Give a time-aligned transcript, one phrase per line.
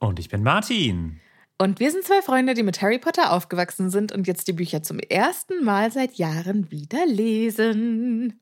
[0.00, 1.20] Und ich bin Martin.
[1.58, 4.82] Und wir sind zwei Freunde, die mit Harry Potter aufgewachsen sind und jetzt die Bücher
[4.82, 8.40] zum ersten Mal seit Jahren wieder lesen.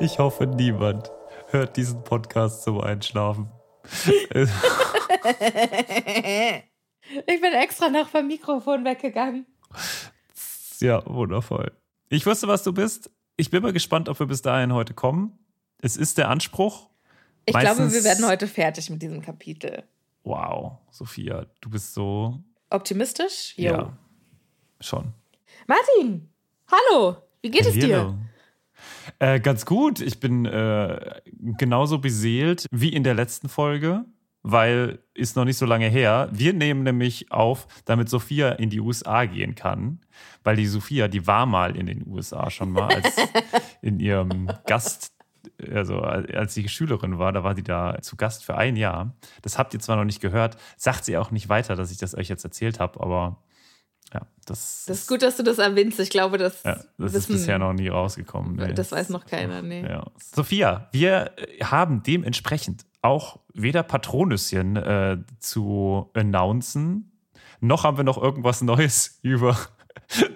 [0.00, 1.10] Ich hoffe, niemand
[1.54, 3.48] hört diesen Podcast zum Einschlafen.
[7.26, 9.46] Ich bin extra noch vom Mikrofon weggegangen.
[10.80, 11.70] ja, wundervoll.
[12.08, 13.10] Ich wusste, was du bist.
[13.36, 15.38] Ich bin mal gespannt, ob wir bis dahin heute kommen.
[15.82, 16.88] Es ist der Anspruch.
[17.44, 19.84] Ich Meistens- glaube, wir werden heute fertig mit diesem Kapitel.
[20.22, 22.40] Wow, Sophia, du bist so.
[22.70, 23.52] Optimistisch?
[23.58, 23.64] Jo.
[23.72, 23.98] Ja,
[24.80, 25.12] schon.
[25.66, 26.30] Martin,
[26.70, 28.16] hallo, wie geht es dir?
[29.18, 30.00] Äh, ganz gut.
[30.00, 34.04] Ich bin äh, genauso beseelt wie in der letzten Folge,
[34.42, 36.28] weil ist noch nicht so lange her.
[36.32, 40.00] Wir nehmen nämlich auf, damit Sophia in die USA gehen kann,
[40.42, 43.16] weil die Sophia, die war mal in den USA schon mal als
[43.82, 45.12] in ihrem Gast.
[45.72, 49.14] Also als sie Schülerin war, da war sie da zu Gast für ein Jahr.
[49.42, 52.14] Das habt ihr zwar noch nicht gehört, sagt sie auch nicht weiter, dass ich das
[52.14, 53.42] euch jetzt erzählt habe, aber
[54.14, 55.98] ja, das, Das ist gut, dass du das erwähnst.
[56.00, 58.56] Ich glaube, das, ja, das ist wissen- bisher noch nie rausgekommen.
[58.56, 58.72] Nee.
[58.72, 59.82] Das weiß noch keiner, nee.
[59.82, 60.06] Ja.
[60.34, 67.10] Sophia, wir äh, haben dementsprechend auch weder Patronüschen äh, zu announcen,
[67.60, 69.56] noch haben wir noch irgendwas Neues über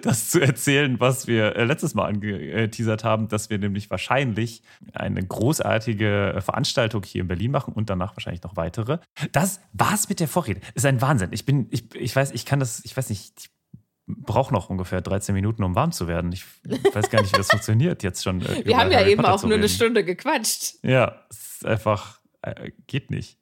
[0.01, 4.63] das zu erzählen, was wir äh, letztes Mal angeteasert haben, dass wir nämlich wahrscheinlich
[4.93, 8.99] eine großartige Veranstaltung hier in Berlin machen und danach wahrscheinlich noch weitere.
[9.31, 10.61] Das war's mit der Vorrede.
[10.75, 11.29] Ist ein Wahnsinn.
[11.33, 13.49] Ich bin, ich, ich weiß, ich kann das, ich weiß nicht, ich
[14.17, 16.31] brauche noch ungefähr 13 Minuten, um warm zu werden.
[16.31, 16.45] Ich
[16.93, 18.41] weiß gar nicht, wie das funktioniert jetzt schon.
[18.41, 19.69] äh, Wir haben ja Harry eben Potter auch nur eine reden.
[19.73, 20.75] Stunde gequatscht.
[20.83, 23.37] Ja, es ist einfach, äh, geht nicht.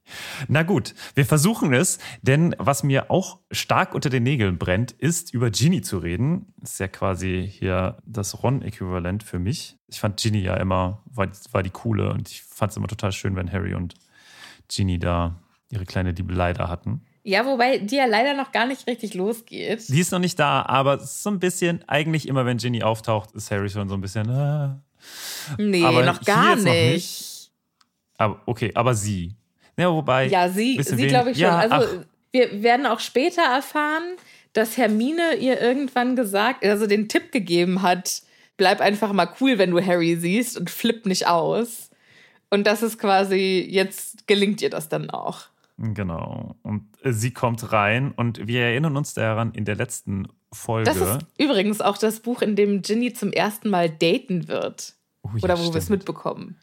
[0.47, 5.33] Na gut, wir versuchen es, denn was mir auch stark unter den Nägeln brennt, ist
[5.33, 6.53] über Ginny zu reden.
[6.57, 9.78] Das ist ja quasi hier das Ron-Äquivalent für mich.
[9.88, 13.11] Ich fand Ginny ja immer, war, war die coole und ich fand es immer total
[13.11, 13.94] schön, wenn Harry und
[14.69, 15.39] Ginny da
[15.69, 17.01] ihre kleine Liebelei da hatten.
[17.27, 19.89] Ja, wobei die ja leider noch gar nicht richtig losgeht.
[19.89, 23.51] Die ist noch nicht da, aber so ein bisschen, eigentlich immer, wenn Ginny auftaucht, ist
[23.51, 24.29] Harry schon so ein bisschen.
[24.29, 24.69] Äh,
[25.57, 27.51] Nee, aber noch gar jetzt noch nicht.
[28.17, 29.35] Aber okay, aber sie.
[29.77, 30.27] Ja, wobei.
[30.27, 31.43] Ja, sie, sie glaube ich schon.
[31.43, 34.03] Ja, also, wir werden auch später erfahren,
[34.53, 38.21] dass Hermine ihr irgendwann gesagt, also den Tipp gegeben hat,
[38.55, 41.89] bleib einfach mal cool, wenn du Harry siehst und flipp nicht aus.
[42.49, 45.47] Und das ist quasi, jetzt gelingt ihr das dann auch.
[45.77, 46.55] Genau.
[46.63, 50.89] Und äh, sie kommt rein und wir erinnern uns daran in der letzten Folge.
[50.89, 54.96] Das ist übrigens auch das Buch, in dem Ginny zum ersten Mal daten wird.
[55.22, 56.57] Oh ja, Oder wo wir es mitbekommen.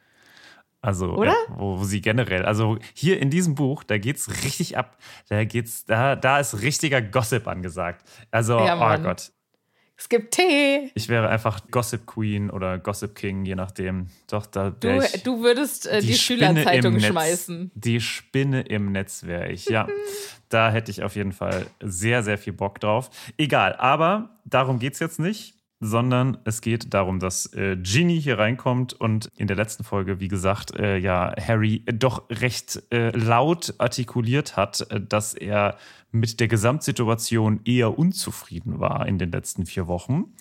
[0.80, 1.30] Also, Oder?
[1.30, 4.98] Ja, wo, wo sie generell, also hier in diesem Buch, da geht's richtig ab.
[5.28, 8.06] Da geht's, da, da ist richtiger Gossip angesagt.
[8.30, 9.02] Also, Ja, oh.
[9.02, 9.32] Gott.
[9.96, 10.90] Es gibt Tee.
[10.94, 14.08] Ich wäre einfach Gossip Queen oder Gossip King, je nachdem.
[14.28, 17.70] Doch, da Du, du würdest äh, die, im Schülerzeitung Netz- schmeißen.
[17.74, 19.86] Die Spinne im Netz wäre ich, ja.
[20.48, 23.10] da hätte ich auf jeden Fall sehr, sehr viel Bock drauf.
[23.38, 25.53] Egal, aber darum geht's jetzt nicht.
[25.80, 30.28] Sondern es geht darum, dass äh, Ginny hier reinkommt und in der letzten Folge, wie
[30.28, 35.76] gesagt, äh, ja, Harry doch recht äh, laut artikuliert hat, äh, dass er
[36.10, 40.34] mit der Gesamtsituation eher unzufrieden war in den letzten vier Wochen.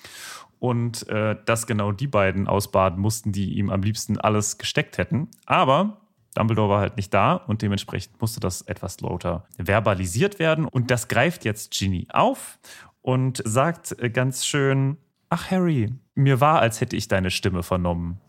[0.59, 5.27] Und äh, dass genau die beiden ausbaden mussten, die ihm am liebsten alles gesteckt hätten.
[5.45, 5.97] Aber
[6.35, 10.65] Dumbledore war halt nicht da und dementsprechend musste das etwas lauter verbalisiert werden.
[10.65, 12.59] Und das greift jetzt Ginny auf
[13.01, 14.97] und sagt äh, ganz schön,
[15.33, 18.21] ach Harry, mir war, als hätte ich deine Stimme vernommen.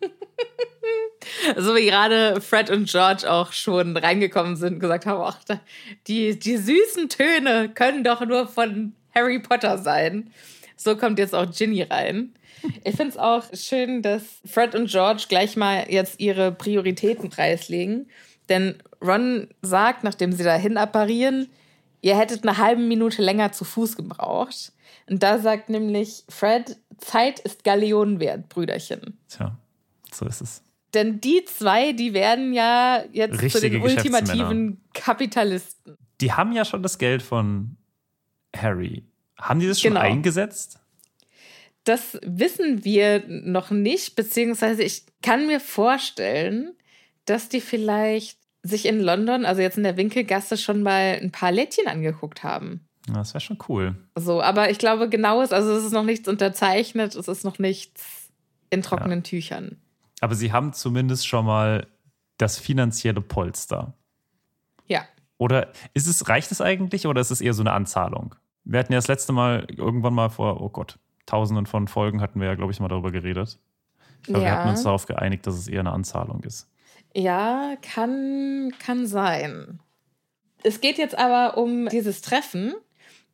[1.56, 5.38] so wie gerade Fred und George auch schon reingekommen sind und gesagt haben, ach,
[6.06, 10.30] die, die süßen Töne können doch nur von Harry Potter sein.
[10.76, 12.32] So kommt jetzt auch Ginny rein.
[12.84, 18.08] Ich finde es auch schön, dass Fred und George gleich mal jetzt ihre Prioritäten preislegen.
[18.48, 21.50] Denn Ron sagt, nachdem sie dahin apparieren,
[22.00, 24.72] ihr hättet eine halbe Minute länger zu Fuß gebraucht.
[25.08, 29.18] Und da sagt nämlich Fred, Zeit ist Galeonen wert, Brüderchen.
[29.28, 29.56] Tja,
[30.12, 30.62] so ist es.
[30.94, 35.96] Denn die zwei, die werden ja jetzt Richtige zu den ultimativen Kapitalisten.
[36.20, 37.76] Die haben ja schon das Geld von
[38.56, 39.04] Harry.
[39.38, 40.00] Haben die das schon genau.
[40.00, 40.80] eingesetzt?
[41.84, 46.72] Das wissen wir noch nicht, beziehungsweise ich kann mir vorstellen,
[47.26, 51.52] dass die vielleicht sich in London, also jetzt in der Winkelgasse, schon mal ein paar
[51.52, 52.85] Lädchen angeguckt haben.
[53.06, 53.94] Das wäre schon cool.
[54.16, 57.58] So, aber ich glaube, genau ist, also es ist noch nichts unterzeichnet, es ist noch
[57.58, 58.30] nichts
[58.70, 59.22] in trockenen ja.
[59.22, 59.76] Tüchern.
[60.20, 61.86] Aber sie haben zumindest schon mal
[62.38, 63.94] das finanzielle Polster.
[64.86, 65.02] Ja.
[65.38, 68.34] Oder ist es, reicht es eigentlich oder ist es eher so eine Anzahlung?
[68.64, 72.40] Wir hatten ja das letzte Mal irgendwann mal vor, oh Gott, tausenden von Folgen hatten
[72.40, 73.58] wir ja, glaube ich, mal darüber geredet.
[74.22, 74.46] Ich glaube, ja.
[74.46, 76.68] wir hatten uns darauf geeinigt, dass es eher eine Anzahlung ist.
[77.14, 79.80] Ja, kann, kann sein.
[80.62, 82.74] Es geht jetzt aber um dieses Treffen,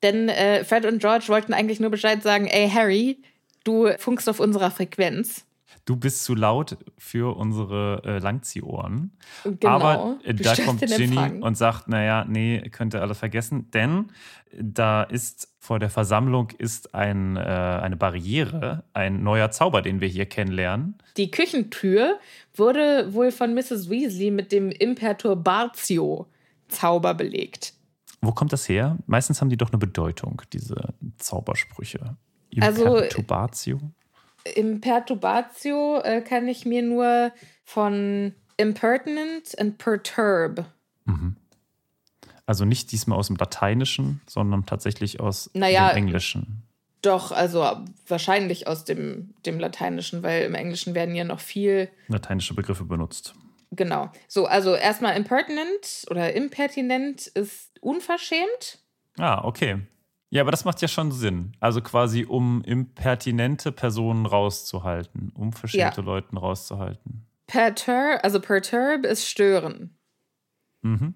[0.02, 3.22] denn äh, Fred und George wollten eigentlich nur Bescheid sagen, ey Harry,
[3.64, 5.44] du funkst auf unserer Frequenz
[5.84, 9.12] du bist zu laut für unsere äh, Langziehohren.
[9.44, 9.68] Genau.
[9.68, 14.12] Aber äh, da kommt Ginny und sagt, naja, nee, könnt ihr alle vergessen, denn
[14.52, 20.08] da ist vor der Versammlung ist ein, äh, eine Barriere, ein neuer Zauber, den wir
[20.08, 20.98] hier kennenlernen.
[21.16, 22.18] Die Küchentür
[22.54, 23.88] wurde wohl von Mrs.
[23.88, 26.26] Weasley mit dem Imperturbatio
[26.68, 27.74] Zauber belegt.
[28.22, 28.96] Wo kommt das her?
[29.06, 32.16] Meistens haben die doch eine Bedeutung, diese Zaubersprüche.
[32.50, 33.80] Imperturbatio?
[34.44, 37.32] Also, Imperturbatio äh, kann ich mir nur
[37.64, 40.66] von impertinent und perturb.
[41.04, 41.36] Mhm.
[42.46, 46.62] Also nicht diesmal aus dem Lateinischen, sondern tatsächlich aus naja, dem Englischen.
[47.00, 47.66] Doch, also
[48.06, 53.34] wahrscheinlich aus dem, dem Lateinischen, weil im Englischen werden ja noch viel lateinische Begriffe benutzt.
[53.72, 54.10] Genau.
[54.28, 58.78] So, also erstmal impertinent oder impertinent ist unverschämt.
[59.18, 59.82] Ah, okay.
[60.30, 61.52] Ja, aber das macht ja schon Sinn.
[61.60, 66.02] Also quasi, um impertinente Personen rauszuhalten, um verschiedene ja.
[66.02, 67.26] Leute rauszuhalten.
[67.46, 69.98] Perturb, also perturb ist stören.
[70.80, 71.14] Mhm.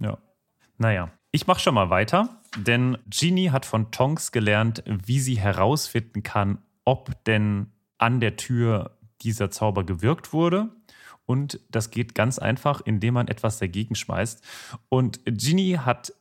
[0.00, 0.18] Ja.
[0.76, 6.24] Naja, ich mach schon mal weiter, denn Genie hat von Tonks gelernt, wie sie herausfinden
[6.24, 10.68] kann, ob denn an der Tür dieser Zauber gewirkt wurde.
[11.28, 14.42] Und das geht ganz einfach, indem man etwas dagegen schmeißt.
[14.88, 16.14] Und Genie hat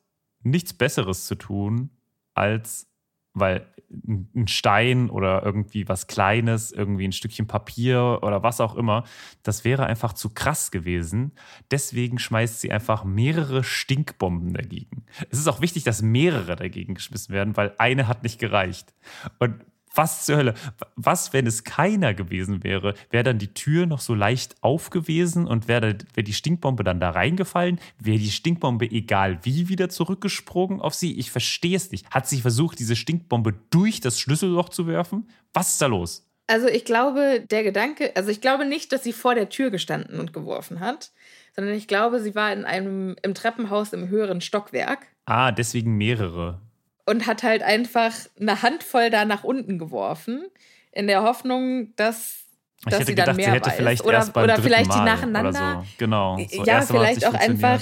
[0.43, 1.91] nichts Besseres zu tun,
[2.33, 2.87] als,
[3.33, 9.05] weil ein Stein oder irgendwie was Kleines, irgendwie ein Stückchen Papier oder was auch immer,
[9.43, 11.31] das wäre einfach zu krass gewesen.
[11.71, 15.05] Deswegen schmeißt sie einfach mehrere Stinkbomben dagegen.
[15.29, 18.93] Es ist auch wichtig, dass mehrere dagegen geschmissen werden, weil eine hat nicht gereicht.
[19.39, 19.63] Und
[19.97, 20.53] was zur Hölle?
[20.95, 22.93] Was, wenn es keiner gewesen wäre?
[23.09, 27.09] Wäre dann die Tür noch so leicht aufgewesen und wäre wär die Stinkbombe dann da
[27.09, 27.79] reingefallen?
[27.99, 31.17] Wäre die Stinkbombe egal wie wieder zurückgesprungen auf sie?
[31.17, 32.09] Ich verstehe es nicht.
[32.11, 35.27] Hat sie versucht, diese Stinkbombe durch das Schlüsselloch zu werfen?
[35.53, 36.23] Was ist da los?
[36.47, 40.19] Also ich glaube, der Gedanke, also ich glaube nicht, dass sie vor der Tür gestanden
[40.19, 41.11] und geworfen hat,
[41.53, 45.07] sondern ich glaube, sie war in einem im Treppenhaus im höheren Stockwerk.
[45.25, 46.61] Ah, deswegen mehrere
[47.07, 50.45] und hat halt einfach eine Handvoll da nach unten geworfen,
[50.91, 52.43] in der Hoffnung, dass
[52.79, 53.77] ich dass hätte sie gedacht, dann mehr sie hätte weiß.
[53.77, 55.83] vielleicht oder, erst beim oder vielleicht Mal die nacheinander.
[55.83, 55.87] So.
[55.97, 56.37] Genau.
[56.37, 57.81] So ja, vielleicht auch einfach,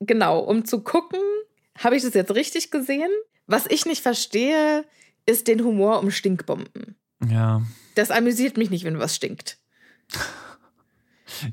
[0.00, 1.20] genau, um zu gucken,
[1.76, 3.10] habe ich das jetzt richtig gesehen?
[3.46, 4.84] Was ich nicht verstehe,
[5.26, 6.96] ist den Humor um Stinkbomben.
[7.28, 7.62] Ja.
[7.96, 9.58] Das amüsiert mich nicht, wenn was stinkt.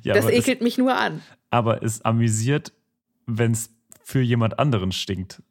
[0.03, 1.23] ja, das ekelt es, mich nur an.
[1.49, 2.71] Aber es amüsiert,
[3.25, 3.71] wenn es
[4.03, 5.41] für jemand anderen stinkt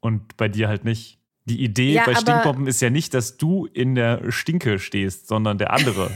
[0.00, 1.18] und bei dir halt nicht.
[1.44, 5.56] Die Idee ja, bei Stinkbomben ist ja nicht, dass du in der Stinke stehst, sondern
[5.56, 6.10] der andere.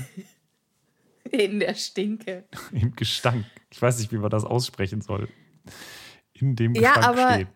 [1.31, 2.45] in der Stinke.
[2.73, 3.47] Im Gestank.
[3.71, 5.29] Ich weiß nicht, wie man das aussprechen soll.
[6.35, 7.49] In dem Gestank ja, aber steht.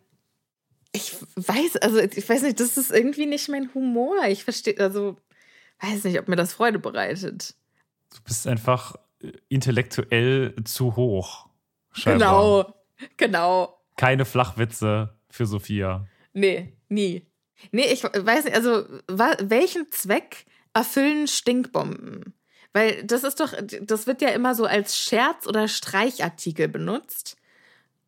[0.93, 4.15] Ich weiß, also ich weiß nicht, das ist irgendwie nicht mein Humor.
[4.29, 5.19] Ich verstehe, also
[5.81, 7.55] weiß nicht, ob mir das Freude bereitet.
[8.15, 11.51] Du bist einfach äh, intellektuell zu hoch.
[11.93, 12.19] Scheinbar.
[12.19, 12.75] Genau,
[13.19, 13.79] genau.
[13.97, 16.07] Keine Flachwitze für Sophia.
[16.37, 17.27] Nee, nie.
[17.73, 22.35] Nee, ich weiß nicht, also welchen Zweck erfüllen Stinkbomben?
[22.75, 27.39] Weil das ist doch, das wird ja immer so als Scherz- oder Streichartikel benutzt.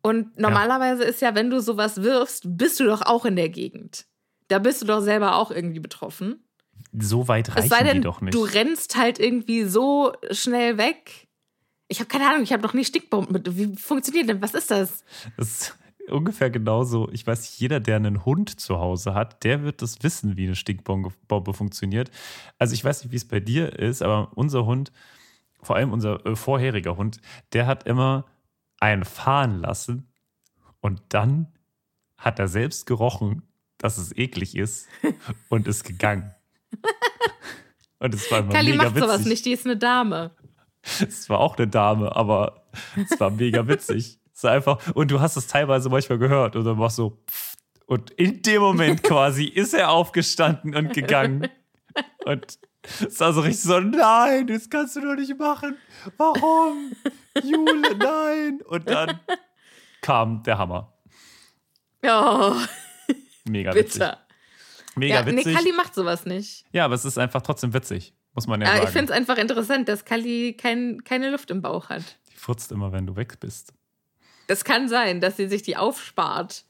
[0.03, 1.09] Und normalerweise ja.
[1.09, 4.05] ist ja, wenn du sowas wirfst, bist du doch auch in der Gegend.
[4.47, 6.43] Da bist du doch selber auch irgendwie betroffen.
[6.93, 8.35] So weit reichen es sei denn, die doch nicht.
[8.35, 11.27] Du rennst halt irgendwie so schnell weg.
[11.87, 13.41] Ich habe keine Ahnung, ich habe noch nie Stinkbomben.
[13.57, 14.41] Wie funktioniert denn?
[14.41, 15.03] Was ist das?
[15.35, 15.73] Das
[16.09, 17.09] ungefähr genauso.
[17.11, 20.55] Ich weiß, jeder, der einen Hund zu Hause hat, der wird das wissen, wie eine
[20.55, 22.11] Stinkbombe funktioniert.
[22.57, 24.91] Also ich weiß nicht, wie es bei dir ist, aber unser Hund,
[25.61, 27.19] vor allem unser äh, vorheriger Hund,
[27.53, 28.25] der hat immer
[28.79, 30.11] einen fahren lassen
[30.81, 31.47] und dann
[32.17, 33.43] hat er selbst gerochen,
[33.77, 34.87] dass es eklig ist
[35.49, 36.33] und ist gegangen.
[37.99, 39.09] und es war immer Kali mega macht witzig.
[39.09, 40.31] sowas nicht, die ist eine Dame.
[40.81, 42.63] Es war auch eine Dame, aber
[42.95, 44.18] es war mega witzig.
[44.43, 47.23] War einfach, und du hast es teilweise manchmal gehört und dann war so,
[47.85, 51.49] und in dem Moment quasi ist er aufgestanden und gegangen.
[52.25, 55.75] Und es war so richtig so, nein, das kannst du doch nicht machen.
[56.17, 56.91] Warum?
[57.43, 58.61] Jule, nein.
[58.67, 59.19] Und dann
[60.01, 60.93] kam der Hammer.
[62.03, 62.55] Oh.
[63.45, 63.93] Mega witzig.
[63.93, 64.19] Bitter.
[64.95, 65.45] Mega ja, witzig.
[65.47, 66.65] Nee, Kali macht sowas nicht.
[66.71, 68.85] Ja, aber es ist einfach trotzdem witzig, muss man ja, ja sagen.
[68.85, 72.03] Ich finde es einfach interessant, dass Kali kein, keine Luft im Bauch hat.
[72.31, 73.73] Die furzt immer, wenn du weg bist.
[74.49, 76.65] Das kann sein, dass sie sich die aufspart.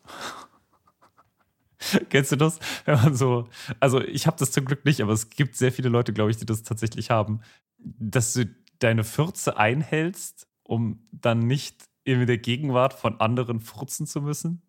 [2.09, 2.59] Kennst du das?
[2.83, 3.47] Wenn man so,
[3.79, 6.35] also ich habe das zum Glück nicht, aber es gibt sehr viele Leute, glaube ich,
[6.35, 7.39] die das tatsächlich haben,
[7.77, 14.19] dass du deine Fürze einhältst, um dann nicht in der Gegenwart von anderen furzen zu
[14.21, 14.61] müssen.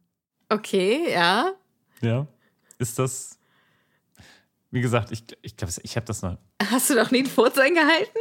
[0.49, 1.51] Okay, ja.
[2.03, 2.29] Ja.
[2.79, 3.41] Ist das.
[4.71, 6.39] Wie gesagt, ich, ich glaube, ich habe das noch.
[6.63, 8.21] Hast du doch nie einen Furz eingehalten?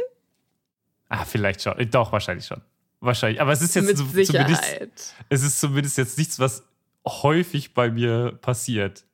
[1.08, 1.76] Ah, vielleicht schon.
[1.92, 2.60] Doch, wahrscheinlich schon.
[3.00, 3.40] Wahrscheinlich.
[3.40, 4.46] Aber es ist jetzt Mit so, Sicherheit.
[4.46, 5.14] zumindest.
[5.28, 6.64] Es ist zumindest jetzt nichts, was
[7.06, 9.04] häufig bei mir passiert.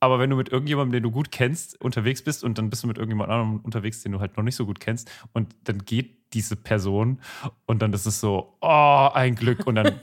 [0.00, 2.86] Aber wenn du mit irgendjemandem, den du gut kennst, unterwegs bist und dann bist du
[2.86, 6.16] mit irgendjemand anderem unterwegs, den du halt noch nicht so gut kennst und dann geht
[6.34, 7.20] diese Person
[7.66, 10.00] und dann ist es so, oh, ein Glück und dann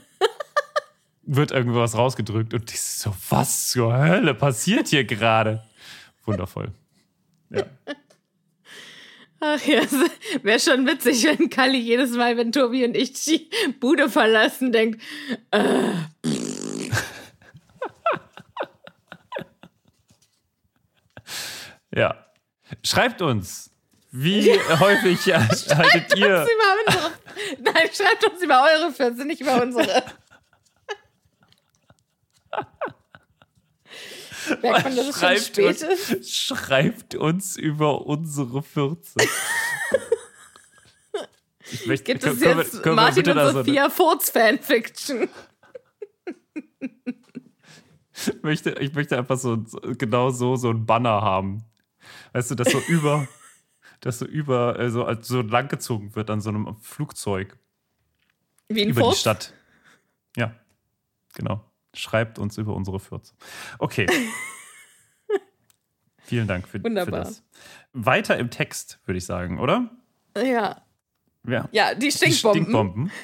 [1.22, 5.62] wird irgendwas rausgedrückt und die ist so, was zur Hölle passiert hier gerade?
[6.24, 6.72] Wundervoll.
[7.50, 7.64] Ja.
[9.46, 9.82] Ach ja,
[10.42, 15.02] wäre schon witzig, wenn Kali jedes Mal, wenn Tobi und ich die Bude verlassen, denkt,
[15.50, 15.92] äh,
[21.94, 22.26] Ja.
[22.82, 23.70] Schreibt uns,
[24.10, 26.40] wie häufig haltet ihr.
[26.40, 27.12] Uns über unsere,
[27.60, 30.02] nein, schreibt uns über eure Fürze, nicht über unsere.
[34.62, 36.36] Merkt man, dass es schon spät uns, ist?
[36.36, 39.16] Schreibt uns über unsere Fürze.
[41.70, 45.28] Ich möchte, Gibt es können, jetzt können Martin und Sophia Furz Fanfiction?
[48.16, 49.64] Ich möchte, ich möchte einfach so
[49.98, 51.64] genau so, so ein Banner haben.
[52.32, 53.26] Weißt du, das so über,
[54.00, 57.58] das so über, also so langgezogen wird an so einem Flugzeug.
[58.68, 59.14] Wie ein Über Furz?
[59.16, 59.54] die Stadt.
[60.36, 60.54] Ja,
[61.34, 61.64] genau.
[61.94, 63.34] Schreibt uns über unsere Fürze.
[63.78, 64.06] Okay.
[66.18, 67.42] Vielen Dank für, für das.
[67.92, 69.90] Weiter im Text, würde ich sagen, oder?
[70.36, 70.82] Ja.
[71.46, 72.54] Ja, ja die Stinkbomben.
[72.54, 73.12] Die Stinkbomben.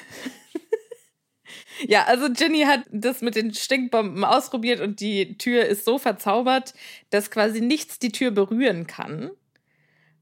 [1.87, 6.73] Ja, also Ginny hat das mit den Stinkbomben ausprobiert und die Tür ist so verzaubert,
[7.09, 9.31] dass quasi nichts die Tür berühren kann.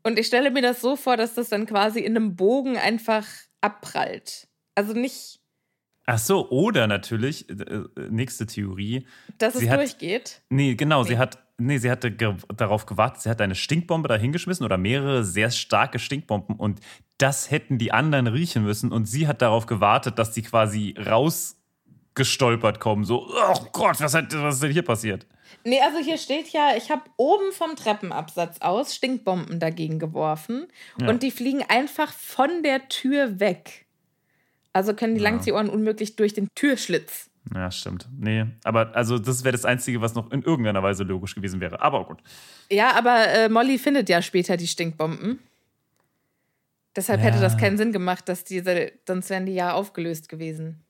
[0.03, 3.25] Und ich stelle mir das so vor, dass das dann quasi in einem Bogen einfach
[3.61, 4.47] abprallt.
[4.75, 5.38] Also nicht.
[6.11, 9.05] Ach so, oder natürlich, äh, nächste Theorie.
[9.37, 10.41] Dass es hat, durchgeht.
[10.49, 11.09] Nee, genau, nee.
[11.09, 11.37] sie hat.
[11.59, 15.51] Nee, sie hatte ge darauf gewartet, sie hat eine Stinkbombe da hingeschmissen oder mehrere sehr
[15.51, 16.79] starke Stinkbomben und
[17.17, 22.79] das hätten die anderen riechen müssen und sie hat darauf gewartet, dass die quasi rausgestolpert
[22.79, 23.03] kommen.
[23.03, 25.27] So, oh Gott, was, hat, was ist denn hier passiert?
[25.65, 30.67] Nee, also hier steht ja, ich habe oben vom Treppenabsatz aus Stinkbomben dagegen geworfen
[31.01, 31.09] ja.
[31.09, 33.85] und die fliegen einfach von der Tür weg.
[34.73, 35.29] Also können die ja.
[35.29, 37.29] Langziehohren unmöglich durch den Türschlitz.
[37.53, 38.07] Ja, stimmt.
[38.17, 41.81] Nee, aber also das wäre das Einzige, was noch in irgendeiner Weise logisch gewesen wäre.
[41.81, 42.19] Aber gut.
[42.69, 45.39] Ja, aber äh, Molly findet ja später die Stinkbomben.
[46.95, 47.27] Deshalb ja.
[47.27, 50.83] hätte das keinen Sinn gemacht, dass diese, sonst wären die ja aufgelöst gewesen.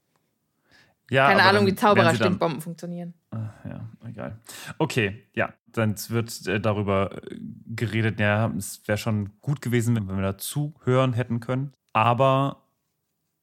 [1.09, 3.13] Ja, Keine Ahnung, wie Zauberer-Stinkbomben funktionieren.
[3.31, 4.39] Ach, ja, egal.
[4.77, 7.35] Okay, ja, dann wird äh, darüber äh,
[7.75, 11.73] geredet, ja, es wäre schon gut gewesen, wenn wir dazu hören hätten können.
[11.93, 12.68] Aber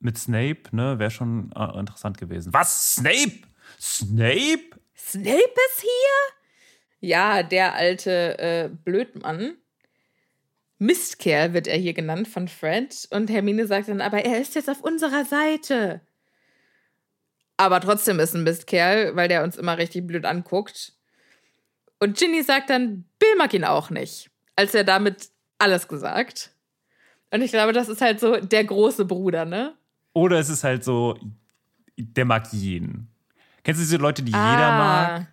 [0.07, 2.55] mit Snape, ne, wäre schon äh, interessant gewesen.
[2.55, 2.95] Was?
[2.95, 3.43] Snape?
[3.79, 4.71] Snape?
[4.97, 5.37] Snape
[5.69, 6.37] ist hier?
[7.01, 9.57] Ja, der alte äh, Blödmann.
[10.79, 13.09] Mistkerl wird er hier genannt von Fred.
[13.11, 16.01] Und Hermine sagt dann, aber er ist jetzt auf unserer Seite.
[17.57, 20.93] Aber trotzdem ist ein Mistkerl, weil der uns immer richtig blöd anguckt.
[21.99, 24.31] Und Ginny sagt dann, Bill mag ihn auch nicht.
[24.55, 26.53] Als er damit alles gesagt.
[27.31, 29.77] Und ich glaube, das ist halt so der große Bruder, ne?
[30.17, 31.19] Oder es ist halt so,
[31.99, 33.09] der mag jeden.
[33.63, 34.51] Kennst du diese Leute, die Ah.
[34.53, 35.27] jeder mag?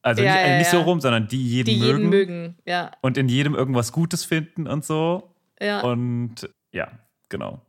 [0.00, 0.82] Also Ja, nicht, äh, ja, nicht so ja.
[0.84, 1.86] rum, sondern die jeden Die mögen.
[1.98, 2.92] jeden mögen, ja.
[3.02, 5.34] Und in jedem irgendwas Gutes finden und so.
[5.60, 5.80] ja.
[5.82, 6.88] Und ja,
[7.28, 7.60] genau.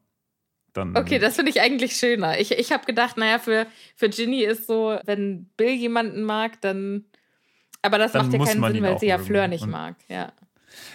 [0.74, 2.39] Dann, Okay, das finde ich eigentlich schöner.
[2.39, 3.65] Ich, ich habe gedacht, naja, für,
[3.96, 7.03] für Ginny ist so, wenn Bill jemanden mag, dann.
[7.81, 9.17] Aber das Dann macht ja keinen Sinn, weil sie ja.
[9.17, 9.96] Fleur nicht mag.
[10.08, 10.31] Ja.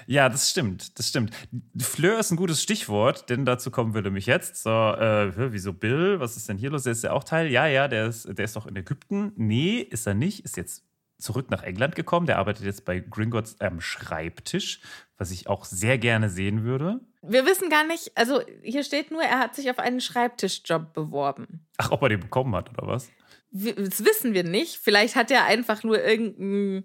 [0.06, 1.32] Ja, das stimmt, das stimmt.
[1.78, 4.62] Fleur ist ein gutes Stichwort, denn dazu kommen wir nämlich jetzt.
[4.62, 6.20] So, äh, wieso Bill?
[6.20, 6.84] Was ist denn hier los?
[6.84, 7.50] Der ist ja auch Teil.
[7.50, 9.32] Ja, ja, der ist, der ist doch in Ägypten.
[9.36, 10.44] Nee, ist er nicht.
[10.44, 10.84] Ist jetzt
[11.18, 12.26] zurück nach England gekommen.
[12.26, 14.80] Der arbeitet jetzt bei Gringotts am Schreibtisch,
[15.16, 17.00] was ich auch sehr gerne sehen würde.
[17.22, 21.66] Wir wissen gar nicht, also hier steht nur, er hat sich auf einen Schreibtischjob beworben.
[21.78, 23.10] Ach, ob er den bekommen hat oder was?
[23.50, 24.76] Das wissen wir nicht.
[24.76, 26.84] Vielleicht hat er einfach nur irgendeinen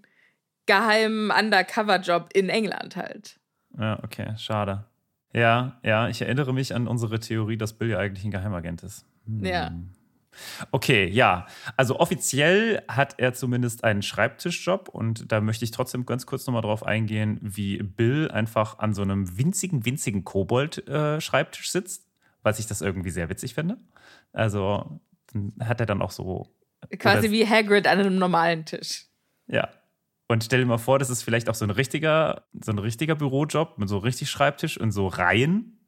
[0.70, 3.40] geheimen Undercover-Job in England halt.
[3.78, 4.86] Ja, okay, schade.
[5.34, 9.04] Ja, ja, ich erinnere mich an unsere Theorie, dass Bill ja eigentlich ein Geheimagent ist.
[9.26, 9.44] Hm.
[9.44, 9.72] Ja.
[10.70, 11.48] Okay, ja.
[11.76, 16.62] Also offiziell hat er zumindest einen Schreibtischjob und da möchte ich trotzdem ganz kurz nochmal
[16.62, 22.08] drauf eingehen, wie Bill einfach an so einem winzigen, winzigen Kobold-Schreibtisch sitzt,
[22.44, 23.78] was ich das irgendwie sehr witzig finde.
[24.34, 25.00] Also
[25.60, 26.48] hat er dann auch so,
[27.00, 29.08] Quasi wie Hagrid an einem normalen Tisch.
[29.48, 29.68] ja.
[30.32, 33.16] Und stell dir mal vor, das ist vielleicht auch so ein richtiger, so ein richtiger
[33.16, 35.80] Bürojob mit so richtig Schreibtisch und so Reihen.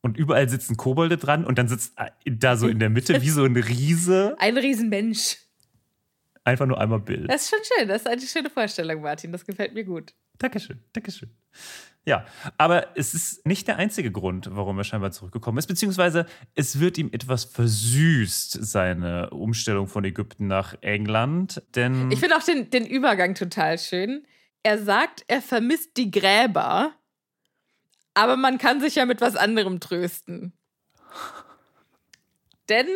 [0.00, 3.44] Und überall sitzen Kobolde dran und dann sitzt da so in der Mitte wie so
[3.44, 5.36] ein Riese Ein Riesenmensch.
[6.42, 7.26] einfach nur einmal Bill.
[7.26, 7.86] Das ist schon schön.
[7.86, 9.30] Das ist eine schöne Vorstellung, Martin.
[9.30, 10.14] Das gefällt mir gut.
[10.40, 11.30] Dankeschön, Dankeschön.
[12.06, 12.24] Ja,
[12.56, 16.96] aber es ist nicht der einzige Grund, warum er scheinbar zurückgekommen ist, beziehungsweise es wird
[16.96, 22.86] ihm etwas versüßt, seine Umstellung von Ägypten nach England, denn Ich finde auch den, den
[22.86, 24.26] Übergang total schön.
[24.62, 26.92] Er sagt, er vermisst die Gräber,
[28.14, 30.54] aber man kann sich ja mit was anderem trösten.
[32.70, 32.86] Denn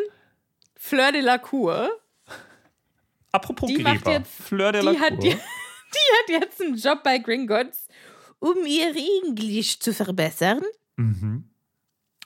[0.77, 1.91] Fleur de la Cour,
[3.33, 5.21] apropos die macht Gräber, jetzt- Fleur de la die hat, Cour.
[5.21, 5.37] die,
[5.95, 7.89] die hat jetzt einen Job bei Gringotts,
[8.39, 10.63] um ihr Englisch zu verbessern.
[10.97, 11.45] Mhm.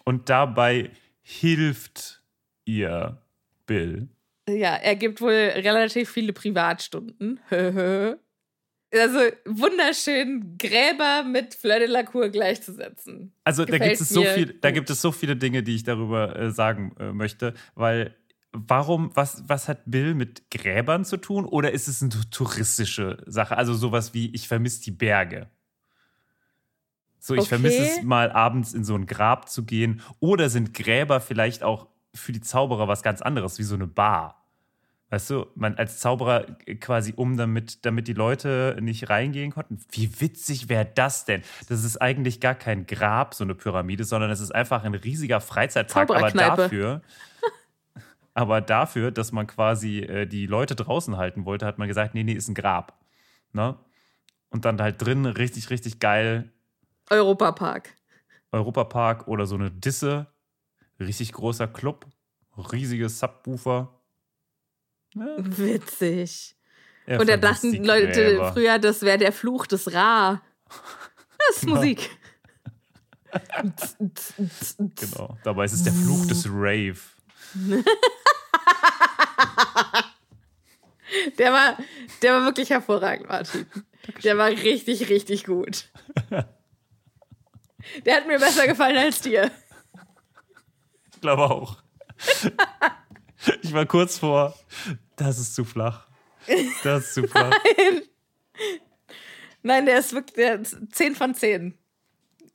[0.05, 0.91] Und dabei
[1.23, 2.23] hilft
[2.65, 3.21] ihr
[3.67, 4.09] Bill.
[4.49, 7.39] Ja, er gibt wohl relativ viele Privatstunden.
[7.51, 13.33] also wunderschön, Gräber mit Fleur de la Cour gleichzusetzen.
[13.45, 16.35] Also da gibt es so viel, da gibt es so viele Dinge, die ich darüber
[16.37, 18.15] äh, sagen äh, möchte, weil
[18.53, 21.45] warum, was, was hat Bill mit Gräbern zu tun?
[21.45, 23.57] Oder ist es eine touristische Sache?
[23.57, 25.49] Also sowas wie, ich vermisse die Berge.
[27.19, 27.49] So, ich Okay.
[27.49, 30.03] vermisse es mal abends in so ein Grab zu gehen.
[30.21, 34.47] Oder sind Gräber vielleicht auch für die Zauberer was ganz anderes, wie so eine Bar?
[35.11, 39.79] Weißt du, man als Zauberer quasi um, damit, damit die Leute nicht reingehen konnten.
[39.91, 41.43] Wie witzig wäre das denn?
[41.69, 45.41] Das ist eigentlich gar kein Grab, so eine Pyramide, sondern es ist einfach ein riesiger
[45.41, 46.11] Freizeitpark.
[46.11, 47.01] Aber dafür,
[48.38, 52.22] aber dafür, dass man quasi äh, die Leute draußen halten wollte, hat man gesagt, nee,
[52.22, 52.96] nee, ist ein Grab.
[53.53, 53.77] Ne?
[54.51, 56.53] Und dann halt drin richtig, richtig geil
[57.11, 57.96] Europapark.
[58.53, 60.29] Europapark oder so eine Disse.
[61.01, 62.07] Richtig großer Club.
[62.57, 64.01] Riesiges Subwoofer.
[65.14, 66.55] Ja, Witzig.
[67.07, 68.53] er Und da dachten Leute Gräber.
[68.53, 70.40] früher, das wäre der Fluch des Ra.
[71.38, 71.74] Das ist Genau.
[71.74, 72.11] Musik.
[74.79, 75.37] Genau.
[75.42, 77.18] Dabei ist es der Fluch des Rave.
[81.39, 81.79] Der war,
[82.23, 83.67] der war wirklich hervorragend, Martin.
[84.25, 85.89] Der war richtig, richtig gut.
[88.05, 89.51] Der hat mir besser gefallen als dir.
[91.15, 91.79] Ich glaube auch.
[93.63, 94.55] Ich war kurz vor,
[95.17, 96.07] das ist zu flach.
[96.85, 97.53] Das ist zu flach.
[99.63, 101.77] Nein, der ist wirklich der ist 10 von 10.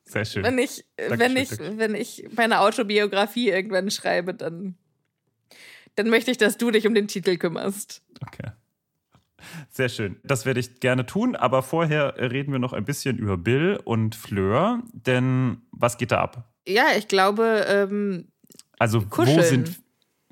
[0.05, 0.43] Sehr schön.
[0.43, 4.77] Wenn ich, Dankeschön, wenn ich, wenn ich meine Autobiografie irgendwann schreibe, dann,
[5.95, 8.01] dann möchte ich, dass du dich um den Titel kümmerst.
[8.21, 8.51] Okay.
[9.69, 10.17] Sehr schön.
[10.23, 14.15] Das werde ich gerne tun, aber vorher reden wir noch ein bisschen über Bill und
[14.15, 16.49] Fleur, denn was geht da ab?
[16.67, 18.27] Ja, ich glaube, ähm,
[18.79, 19.43] Also, wo Kuscheln.
[19.43, 19.81] sind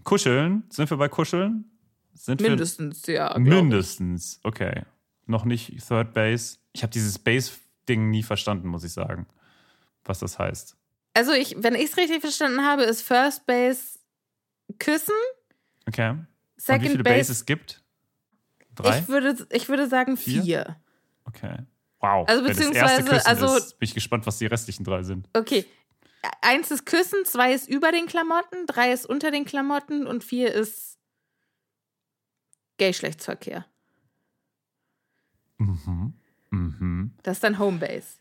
[0.04, 0.63] Kuscheln?
[0.69, 1.65] Sind wir bei Kuscheln?
[2.13, 3.36] Sind mindestens, ja.
[3.36, 3.62] wir ich.
[3.62, 4.39] mindestens.
[4.43, 4.84] Okay.
[5.26, 6.58] Noch nicht Third Base.
[6.71, 9.28] Ich habe dieses Base-Ding nie verstanden, muss ich sagen.
[10.06, 10.78] Was das heißt.
[11.13, 14.00] Also, ich, wenn ich es richtig verstanden habe, ist First Base
[14.80, 15.13] küssen,
[15.88, 16.10] Okay.
[16.10, 17.84] Und wie Second viele Base Bases es gibt?
[18.76, 19.00] Drei?
[19.00, 20.44] Ich würde, ich würde sagen Vier?
[20.44, 20.82] vier.
[21.26, 21.58] okay.
[22.00, 22.28] Wow.
[22.28, 25.30] Also beziehungsweise, also- ist, bin ich gespannt, was die restlichen drei sind.
[25.34, 25.65] Okay.
[26.41, 30.54] Eins ist Küssen, zwei ist über den Klamotten, drei ist unter den Klamotten und vier
[30.54, 31.00] ist
[32.78, 33.65] Gay-Schlechtsverkehr.
[35.58, 36.13] Mhm.
[36.50, 37.13] Mhm.
[37.24, 38.20] Das ist dann Homebase.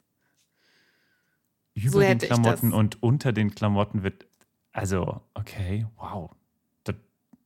[1.75, 4.27] Über So den Klamotten und unter den Klamotten wird.
[4.73, 6.31] Also, okay, wow.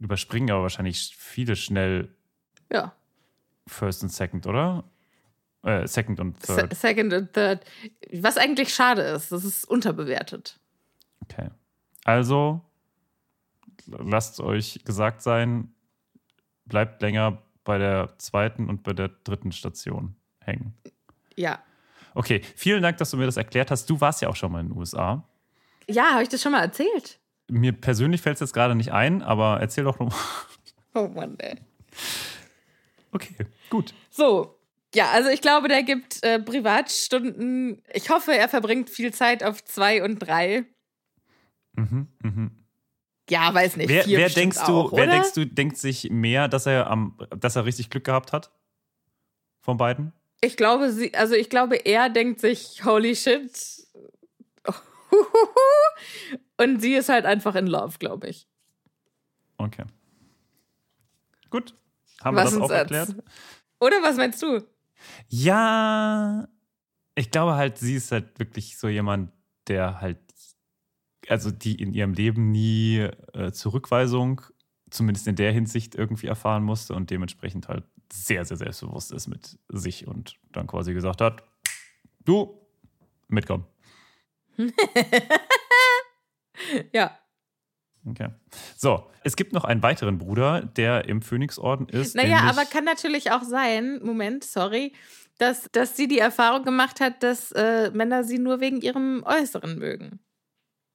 [0.04, 2.14] Überspringen aber wahrscheinlich viele schnell
[2.70, 2.94] Ja.
[3.66, 4.84] First und Second, oder?
[5.62, 6.74] Äh, second und Se Third.
[6.74, 7.64] Second und Third.
[8.12, 10.60] Was eigentlich schade ist, das ist unterbewertet.
[11.22, 11.48] Okay.
[12.04, 12.60] Also,
[13.86, 15.72] lasst euch gesagt sein,
[16.66, 20.74] bleibt länger bei der zweiten und bei der dritten Station hängen.
[21.34, 21.62] Ja.
[22.14, 23.88] Okay, vielen Dank, dass du mir das erklärt hast.
[23.88, 25.26] Du warst ja auch schon mal in den USA.
[25.88, 27.18] Ja, habe ich das schon mal erzählt?
[27.50, 30.18] Mir persönlich fällt es jetzt gerade nicht ein, aber erzähl doch nochmal.
[30.94, 31.56] Oh Mann, ey.
[33.10, 33.34] Okay,
[33.68, 33.92] gut.
[34.10, 34.58] So.
[34.94, 37.82] Ja, also ich glaube, der gibt äh, Privatstunden.
[37.92, 40.64] Ich hoffe, er verbringt viel Zeit auf zwei und drei.
[41.72, 42.64] Mhm, mhm.
[43.28, 43.88] Ja, weiß nicht.
[43.88, 47.56] Wer, wer denkst du, auch, wer denkst du, denkt sich mehr, dass er am, dass
[47.56, 48.52] er richtig Glück gehabt hat?
[49.60, 50.12] Von beiden?
[50.40, 53.50] Ich glaube, sie, also ich glaube, er denkt sich, holy shit.
[56.56, 58.46] Und sie ist halt einfach in love, glaube ich.
[59.58, 59.84] Okay.
[61.50, 61.74] Gut.
[62.22, 63.24] Haben Was wir das auch als- erklärt?
[63.80, 64.64] Oder was meinst du?
[65.28, 66.48] Ja,
[67.14, 69.30] ich glaube halt, sie ist halt wirklich so jemand,
[69.66, 70.18] der halt,
[71.28, 72.98] also die in ihrem Leben nie
[73.32, 74.40] äh, Zurückweisung,
[74.90, 79.58] zumindest in der Hinsicht, irgendwie erfahren musste und dementsprechend halt sehr, sehr selbstbewusst ist mit
[79.68, 81.42] sich und dann quasi gesagt hat,
[82.24, 82.58] du,
[83.28, 83.66] mitkommen.
[86.92, 87.18] Ja.
[88.06, 88.28] Okay.
[88.76, 92.14] So, es gibt noch einen weiteren Bruder, der im Phönixorden ist.
[92.14, 94.92] Naja, aber kann natürlich auch sein, Moment, sorry,
[95.38, 99.78] dass, dass sie die Erfahrung gemacht hat, dass äh, Männer sie nur wegen ihrem Äußeren
[99.78, 100.20] mögen.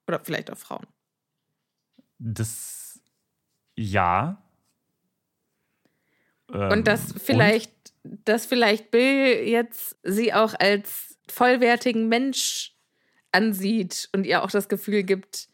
[0.06, 0.86] Oder vielleicht auch Frauen.
[2.18, 3.00] Das,
[3.74, 4.42] ja.
[6.52, 12.76] Ähm, Und dass vielleicht, dass vielleicht Bill jetzt sie auch als vollwertigen Mensch
[13.32, 15.49] ansieht und ihr auch das Gefühl gibt,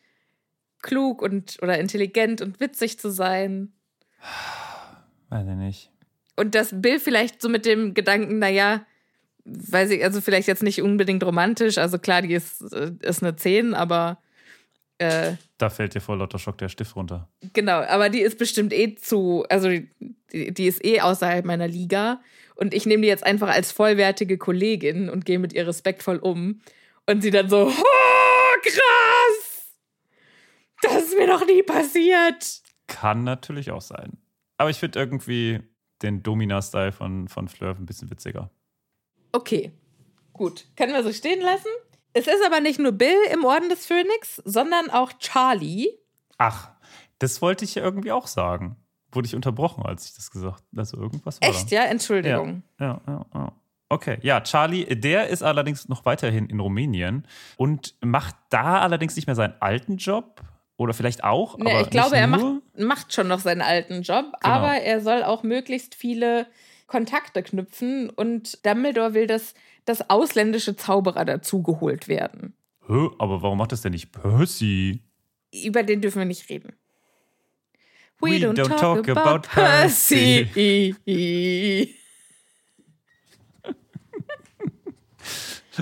[0.87, 3.73] klug und oder intelligent und witzig zu sein.
[5.29, 5.91] Weiß ich nicht.
[6.37, 8.87] Und dass Bill vielleicht so mit dem Gedanken, naja,
[9.45, 13.37] weiß ich, also vielleicht jetzt nicht unbedingt romantisch, also klar, die ist, äh, ist eine
[13.37, 14.19] 10, aber
[14.99, 17.29] äh, Da fällt dir vor lauter Schock der Stift runter.
[17.53, 22.21] Genau, aber die ist bestimmt eh zu, also die, die ist eh außerhalb meiner Liga.
[22.55, 26.61] Und ich nehme die jetzt einfach als vollwertige Kollegin und gehe mit ihr respektvoll um.
[27.07, 29.46] Und sie dann so, oh, krass!
[30.87, 32.63] Das ist mir noch nie passiert.
[32.87, 34.19] Kann natürlich auch sein.
[34.59, 35.61] Aber ich finde irgendwie
[36.03, 38.51] den Domina-Style von, von Fleur ein bisschen witziger.
[39.33, 39.73] Okay,
[40.33, 40.67] gut.
[40.77, 41.69] Können wir so stehen lassen?
[42.13, 45.89] Es ist aber nicht nur Bill im Orden des Phönix, sondern auch Charlie.
[46.39, 46.71] Ach,
[47.19, 48.77] das wollte ich ja irgendwie auch sagen.
[49.13, 50.81] Wurde ich unterbrochen, als ich das gesagt habe.
[50.81, 51.77] Also irgendwas war Echt, da.
[51.77, 51.85] ja?
[51.85, 52.63] Entschuldigung.
[52.79, 53.53] Ja, ja, ja.
[53.89, 59.27] Okay, ja, Charlie, der ist allerdings noch weiterhin in Rumänien und macht da allerdings nicht
[59.27, 60.43] mehr seinen alten Job.
[60.79, 62.45] Oder vielleicht auch, Nee, aber ich glaube, er macht,
[62.79, 64.55] macht schon noch seinen alten Job, Genau.
[64.55, 66.47] aber er soll auch möglichst viele
[66.87, 69.55] Kontakte knüpfen und Dumbledore will, dass,
[69.87, 72.55] dass ausländische Zauberer dazugeholt werden.
[72.87, 75.03] Hä, aber warum macht das denn nicht Percy?
[75.65, 76.75] Über den dürfen wir nicht reden.
[78.21, 80.95] We don't talk about Percy.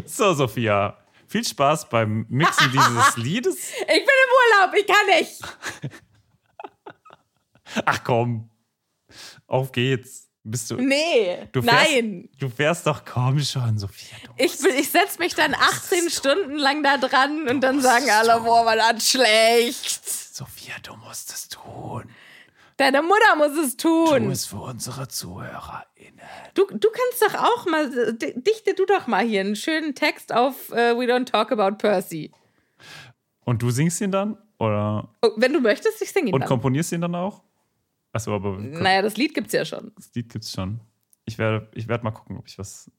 [0.06, 0.96] So, Sophia,
[1.34, 3.56] viel Spaß beim Mixen dieses Liedes.
[3.80, 5.40] Ich bin im Urlaub, ich kann nicht.
[7.84, 8.50] Ach komm,
[9.48, 10.28] auf geht's.
[10.46, 12.28] Bist du, Nee, du fährst, nein.
[12.38, 14.18] Du fährst doch komm schon, Sophia.
[14.36, 18.66] Ich, ich setze mich dann 18 Stunden lang da dran und dann sagen alle, boah,
[18.66, 20.04] war das schlecht.
[20.34, 22.04] Sophia, du musst es tun.
[22.76, 24.30] Deine Mutter muss es Tu tun.
[24.30, 26.20] es für unsere ZuhörerInnen.
[26.54, 30.32] Du, du kannst doch auch mal, di- dichte du doch mal hier einen schönen Text
[30.32, 32.32] auf äh, We Don't Talk About Percy.
[33.44, 34.36] Und du singst ihn dann?
[34.58, 35.08] Oder?
[35.22, 36.48] Oh, wenn du möchtest, ich singe ihn Und dann.
[36.48, 37.42] komponierst ihn dann auch?
[38.12, 39.92] Achso, aber Naja, das Lied gibt's ja schon.
[39.96, 40.80] das Lied gibt's schon.
[41.26, 42.90] Ich werde ich werd mal gucken, ob ich was.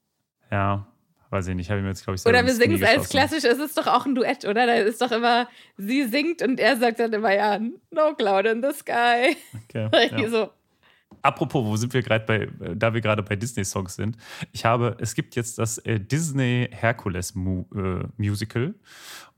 [0.51, 0.87] Ja,
[1.29, 1.69] weiß ich nicht.
[1.69, 3.87] Habe ich mir jetzt, glaube ich, Oder wir singen es als klassisch, es ist doch
[3.87, 4.65] auch ein Duett, oder?
[4.65, 7.59] Da ist doch immer, sie singt und er sagt dann immer, ja,
[7.91, 9.35] no cloud in the sky.
[9.69, 9.89] Okay,
[10.21, 10.29] ja.
[10.29, 10.49] so.
[11.21, 14.17] Apropos, wo sind wir gerade bei, da wir gerade bei Disney-Songs sind?
[14.51, 18.75] Ich habe, es gibt jetzt das äh, Disney Hercules Mu äh, Musical.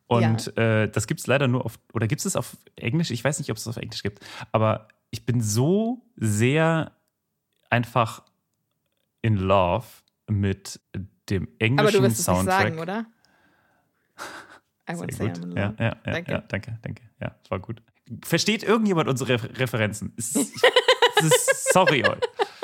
[0.07, 3.11] Und äh, das gibt es leider nur auf, oder gibt es auf Englisch?
[3.11, 4.25] Ich weiß nicht, ob es auf Englisch gibt.
[4.51, 6.91] Aber ich bin so sehr
[7.69, 8.23] einfach
[9.21, 9.85] in love
[10.29, 10.79] mit
[11.29, 12.67] dem englischen Aber du wirst Soundtrack.
[12.67, 13.05] es nicht sagen, oder?
[14.89, 15.55] I Sehr say gut.
[15.55, 16.31] Ja, ja, ja, Danke.
[16.31, 17.03] ja, danke, danke.
[17.19, 17.81] Ja, das war gut.
[18.23, 20.13] Versteht irgendjemand unsere Refer Referenzen?
[20.17, 20.55] Es ist,
[21.17, 22.03] es ist sorry.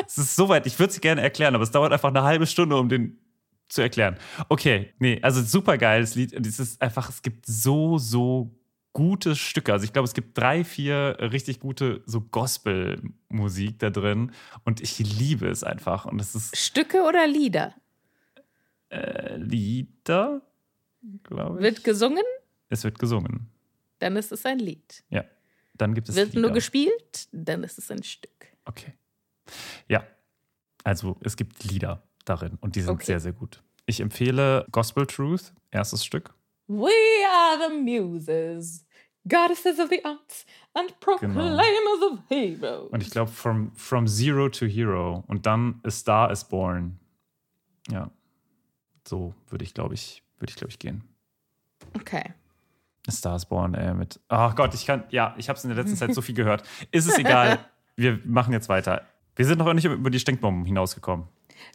[0.06, 0.65] Es ist soweit.
[0.65, 3.19] Ich würde es gerne erklären, aber es dauert einfach eine halbe Stunde, um den
[3.67, 4.17] zu erklären.
[4.49, 6.34] Okay, nee, also super geiles Lied.
[6.34, 8.58] Und es ist einfach, es gibt so, so
[8.93, 9.73] gute Stücke.
[9.73, 14.32] Also ich glaube, es gibt drei, vier richtig gute so Gospel-Musik da drin.
[14.63, 16.06] Und ich liebe es einfach.
[16.06, 17.73] Und es ist Stücke oder Lieder?
[18.93, 20.41] Äh, Lieder,
[21.23, 21.63] glaube ich.
[21.63, 22.23] Wird gesungen,
[22.69, 23.47] es wird gesungen.
[23.99, 25.03] dann ist es ein Lied.
[25.10, 25.23] Ja.
[25.75, 26.41] Dann gibt es Wird Lieder.
[26.41, 28.47] nur gespielt, dann ist es ein Stück.
[28.65, 28.93] Okay.
[29.88, 30.06] Ja.
[30.84, 33.06] Also es gibt Lieder darin und die sind Okay.
[33.06, 33.62] sehr, sehr gut.
[33.86, 36.34] Ich empfehle Gospel Truth, erstes Stück.
[36.67, 36.89] We
[37.29, 38.86] are the muses,
[39.27, 42.89] goddesses of the arts and proclaimers of heroes.
[42.91, 45.23] Und ich glaube, from, from Zero to Hero.
[45.27, 46.99] Und dann A Star is Born.
[47.89, 48.10] Ja.
[49.07, 51.03] So würde ich, glaube ich, würde ich, glaube ich, gehen.
[51.95, 52.33] Okay.
[53.07, 54.19] A Star is Born, äh, mit.
[54.29, 55.03] Ach Gott, ich kann.
[55.09, 56.63] Ja, ich habe es in der letzten Zeit so viel gehört.
[56.91, 57.59] Ist es egal.
[57.95, 59.05] Wir machen jetzt weiter.
[59.35, 61.27] Wir sind noch nicht über die Stinkbomben hinausgekommen.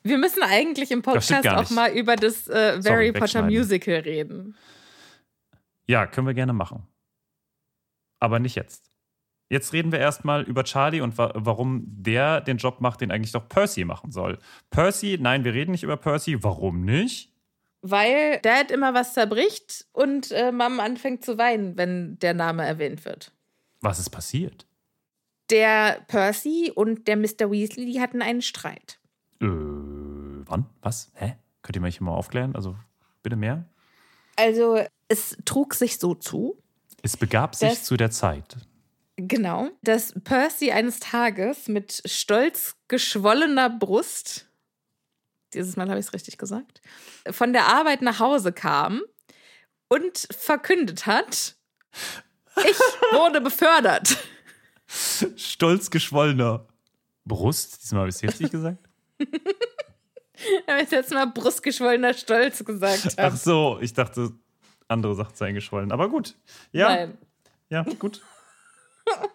[0.02, 3.42] Wir müssen eigentlich im Podcast auch mal über das äh, Harry Potter.
[3.42, 4.56] Musical reden.
[5.86, 6.86] Ja, können wir gerne machen.
[8.20, 8.87] Aber nicht jetzt.
[9.50, 13.32] Jetzt reden wir erstmal über Charlie und wa warum der den Job macht, den eigentlich
[13.32, 14.38] doch Percy machen soll.
[14.70, 16.42] Percy, nein, wir reden nicht über Percy.
[16.42, 17.32] Warum nicht?
[17.80, 23.04] Weil Dad immer was zerbricht und äh, Mom anfängt zu weinen, wenn der Name erwähnt
[23.04, 23.32] wird.
[23.80, 24.66] Was ist passiert?
[25.50, 27.50] Der Percy und der Mr.
[27.50, 28.98] Weasley die hatten einen Streit.
[29.40, 30.66] Äh, wann?
[30.82, 31.10] Was?
[31.14, 31.36] Hä?
[31.62, 32.54] Könnt ihr mich mal aufklären?
[32.54, 32.76] Also,
[33.22, 33.64] bitte mehr?
[34.36, 36.58] Also, es trug sich so zu,
[37.02, 38.56] Es begab sich zu der Zeit.
[39.18, 44.46] Genau, dass Percy eines Tages mit stolz geschwollener Brust,
[45.52, 46.80] dieses Mal habe ich es richtig gesagt,
[47.30, 49.02] von der Arbeit nach Hause kam
[49.88, 51.56] und verkündet hat,
[52.56, 52.78] ich
[53.12, 54.16] wurde befördert.
[55.36, 56.66] Stolz geschwollener
[57.24, 57.82] Brust.
[57.82, 58.78] Diesmal habe ich es richtig gesagt.
[60.66, 63.36] Wenn ich jetzt mal brustgeschwollener Stolz gesagt Ach habe.
[63.36, 64.32] so, ich dachte,
[64.86, 65.92] andere Sachen seien geschwollen.
[65.92, 66.36] Aber gut.
[66.72, 67.18] Ja, Nein.
[67.68, 68.22] ja, gut.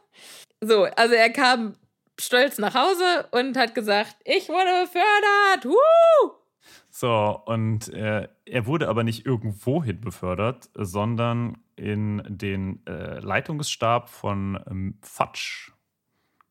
[0.65, 1.75] So, also er kam
[2.17, 5.65] stolz nach Hause und hat gesagt, ich wurde befördert.
[5.65, 6.31] Woo!
[6.89, 14.57] So, und äh, er wurde aber nicht irgendwohin befördert, sondern in den äh, Leitungsstab von
[14.69, 15.73] ähm, Fudge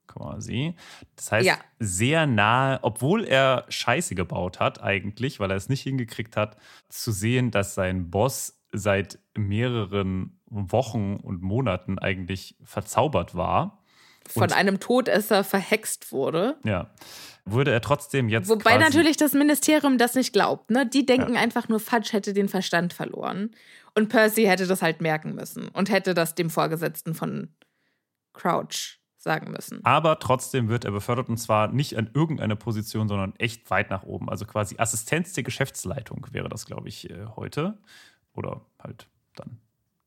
[0.09, 0.75] quasi.
[1.17, 1.57] Das heißt, Ja.
[1.79, 6.57] sehr nahe, obwohl er Scheiße gebaut hat eigentlich, weil er es nicht hingekriegt hat,
[6.91, 13.83] zu sehen, dass sein Boss seit mehreren Wochen und Monaten eigentlich verzaubert war.
[14.29, 16.57] Von Und- einem Todesser verhext wurde.
[16.65, 16.91] Ja.
[17.45, 18.49] Wurde er trotzdem jetzt.
[18.49, 20.71] Wobei natürlich das Ministerium das nicht glaubt.
[20.71, 20.87] Ne?
[20.87, 23.51] Die denken einfach nur, Fudge hätte den Verstand verloren.
[23.95, 27.49] Und Percy hätte das halt merken müssen und hätte das dem Vorgesetzten von
[28.33, 29.85] Crouch sagen müssen.
[29.85, 34.03] Aber trotzdem wird er befördert und zwar nicht an irgendeine Position, sondern echt weit nach
[34.03, 34.29] oben.
[34.31, 37.79] Also quasi Assistenz der Geschäftsleitung wäre das, glaube ich, äh, heute.
[38.35, 39.59] Oder halt dann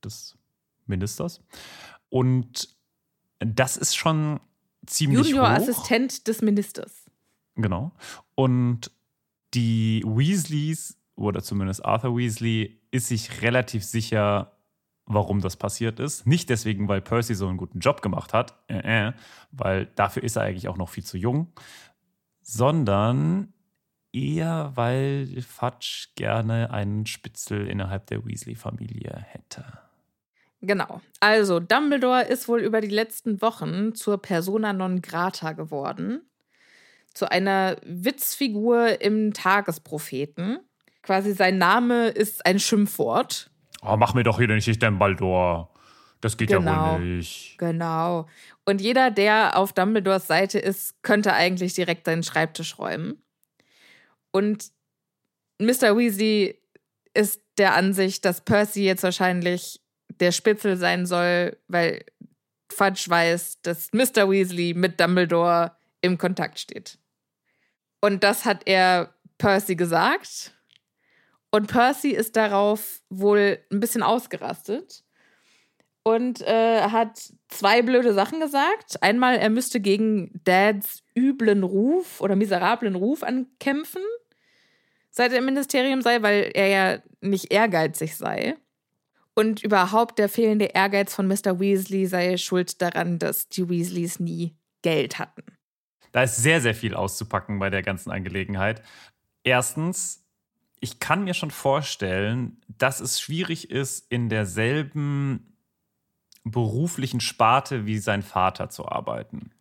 [0.04, 0.38] des
[0.86, 1.42] Ministers.
[2.10, 2.76] Und
[3.40, 4.40] das ist schon
[4.86, 5.26] ziemlich hoch.
[5.26, 7.06] Junior-Assistent des Ministers.
[7.56, 7.92] Genau.
[8.36, 8.92] Und
[9.54, 14.58] die Weasleys, oder zumindest Arthur Weasley, ist sich relativ sicher,
[15.06, 16.26] warum das passiert ist.
[16.26, 19.14] Nicht deswegen, weil Percy so einen guten Job gemacht hat, äh, äh,
[19.52, 21.54] weil dafür ist er eigentlich auch noch viel zu jung,
[22.42, 23.54] sondern
[24.16, 29.66] eher, weil Fudge gerne einen Spitzel innerhalb der Weasley-Familie hätte.
[30.62, 31.02] Genau.
[31.20, 36.22] Also, Dumbledore ist wohl über die letzten Wochen zur Persona non grata geworden.
[37.14, 40.60] Zu einer Witzfigur im Tagespropheten.
[41.04, 43.52] Quasi sein Name ist ein Schimpfwort.
[43.82, 45.70] Oh, mach mir doch hier nicht Dumbledore.
[46.22, 46.94] Das geht ja Genau.
[46.94, 47.56] wohl nicht.
[47.60, 48.28] Genau.
[48.66, 53.22] Und jeder, der auf Dumbledores Seite ist, könnte eigentlich direkt seinen Schreibtisch räumen.
[54.36, 54.74] Und
[55.60, 55.96] Mr.
[55.98, 56.60] Weasley
[57.14, 62.04] ist der Ansicht, dass Percy jetzt wahrscheinlich der Spitzel sein soll, weil
[62.70, 64.30] Fudge weiß, dass Mr.
[64.30, 67.00] Weasley mit Dumbledore im Kontakt steht.
[68.02, 70.54] Und das hat er Percy gesagt.
[71.50, 75.06] Und Percy ist darauf wohl ein bisschen ausgerastet
[76.04, 79.02] und äh, hat zwei blöde Sachen gesagt.
[79.02, 84.04] Einmal, er müsste gegen Dads üblen Ruf oder miserablen Ruf ankämpfen,
[85.16, 88.56] seit er im Ministerium sei, weil er ja nicht ehrgeizig sei.
[89.34, 91.60] Und überhaupt der fehlende Ehrgeiz von Mr.
[91.60, 95.44] Weasley sei schuld daran, dass die Weasleys nie Geld hatten.
[96.12, 98.82] da ist sehr, sehr viel auszupacken bei der ganzen Angelegenheit.
[99.44, 100.24] Erstens,
[100.80, 105.58] ich kann mir schon vorstellen, dass es schwierig ist, in derselben
[106.44, 109.52] beruflichen Sparte wie sein Vater zu arbeiten.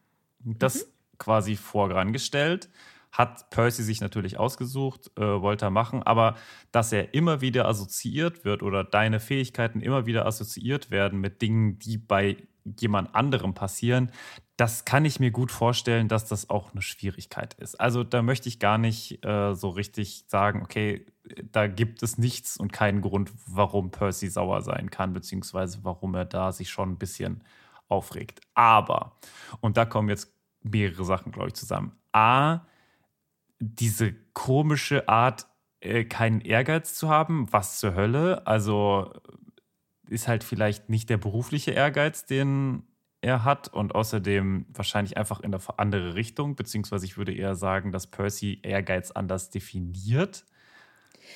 [0.40, 0.90] Das mhm.
[1.19, 2.69] quasi vorangestellt
[3.14, 6.35] hat Percy sich natürlich ausgesucht, äh, wollte er machen, aber
[6.72, 11.79] dass er immer wieder assoziiert wird oder deine Fähigkeiten immer wieder assoziiert werden mit Dingen,
[11.79, 12.37] die bei
[12.81, 14.11] jemand anderem passieren,
[14.57, 17.79] das kann ich mir gut vorstellen, dass das auch eine Schwierigkeit ist.
[17.79, 21.07] Also da möchte ich gar nicht äh, so richtig sagen, okay,
[21.53, 26.24] da gibt es nichts und keinen Grund, warum Percy sauer sein kann, beziehungsweise warum er
[26.24, 27.44] da sich schon ein bisschen
[27.88, 28.40] aufregt.
[28.55, 29.18] Aber,
[29.61, 31.92] und da kommen jetzt mehrere Sachen, glaube ich, zusammen.
[32.12, 32.61] A,
[33.72, 35.46] diese komische Art,
[35.81, 38.46] äh, keinen Ehrgeiz zu haben, was zur Hölle?
[38.46, 39.12] Also
[40.09, 42.85] ist halt vielleicht nicht der berufliche Ehrgeiz, den
[43.20, 47.90] er hat und außerdem wahrscheinlich einfach in eine andere Richtung, beziehungsweise ich würde eher sagen,
[47.90, 50.44] dass Percy Ehrgeiz anders definiert.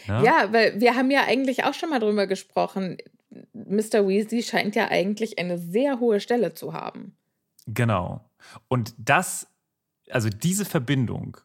[0.06, 2.98] Ja, ja weil wir haben ja eigentlich auch schon mal drüber gesprochen.
[3.54, 4.06] Mr.
[4.06, 7.16] Weasley scheint ja eigentlich eine sehr hohe Stelle zu haben.
[7.66, 8.28] Genau.
[8.68, 9.48] Und das,
[10.10, 11.38] also diese Verbindung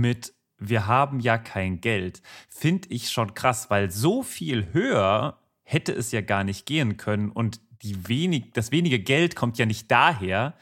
[0.00, 5.92] mit wir haben ja kein Geld, finde ich schon krass, weil so viel höher hätte
[5.92, 9.90] es ja gar nicht gehen können und die wenig, das wenige Geld kommt ja nicht
[9.90, 10.54] daher,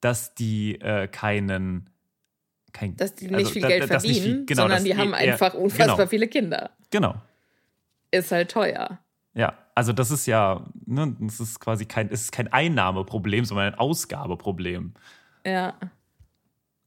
[0.00, 1.88] dass die äh, keinen
[2.72, 5.54] kein, dass die nicht also, viel da, Geld verdienen, viel, genau, sondern die haben einfach
[5.54, 6.08] unfassbar genau.
[6.08, 6.70] viele Kinder.
[6.90, 7.14] Genau.
[8.10, 8.98] Ist halt teuer.
[9.32, 13.72] Ja, also das ist ja, ne, das ist quasi kein, es ist kein Einnahmeproblem, sondern
[13.72, 14.92] ein Ausgabeproblem.
[15.46, 15.74] Ja.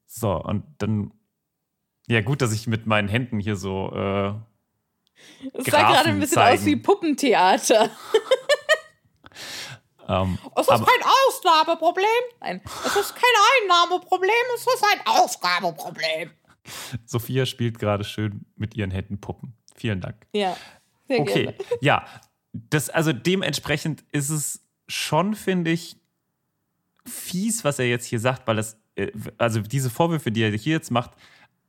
[0.06, 1.12] So, und dann
[2.10, 3.91] ja, gut, dass ich mit meinen Händen hier so.
[3.93, 4.34] Äh,
[5.54, 6.60] es sah gerade ein bisschen zeigen.
[6.60, 7.84] aus wie Puppentheater.
[10.10, 12.06] ähm, es ist kein Ausgabeproblem.
[12.41, 13.24] Nein, es ist kein
[13.62, 16.32] Einnahmeproblem, es ist ein Ausgabeproblem.
[17.06, 19.54] Sophia spielt gerade schön mit ihren Händen Puppen.
[19.76, 20.26] Vielen Dank.
[20.34, 20.58] Ja,
[21.08, 21.43] sehr okay.
[21.43, 21.58] gerne.
[21.82, 22.06] Ja,
[22.54, 25.98] das, also dementsprechend ist es schon, finde ich,
[27.06, 30.74] fies, was er jetzt hier sagt, weil es, äh, also diese Vorwürfe, die er hier
[30.74, 31.12] jetzt macht,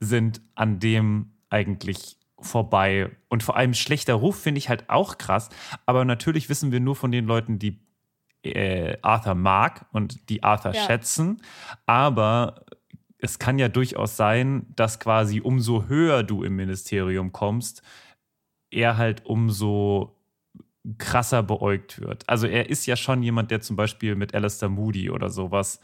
[0.01, 3.11] sind an dem eigentlich vorbei.
[3.29, 5.51] Und vor allem schlechter Ruf finde ich halt auch krass.
[5.87, 7.79] Aber natürlich wissen wir nur von den Leuten, die
[8.43, 10.83] äh, Arthur mag und die Arthur ja.
[10.85, 11.43] schätzen.
[11.87, 12.65] Aber
[13.19, 17.83] es kann ja durchaus sein, dass quasi umso höher du im Ministerium kommst,
[18.71, 20.17] er halt umso
[20.97, 22.27] krasser beäugt wird.
[22.29, 25.81] Also er ist ja schon jemand, der zum Beispiel mit Alistair Moody oder sowas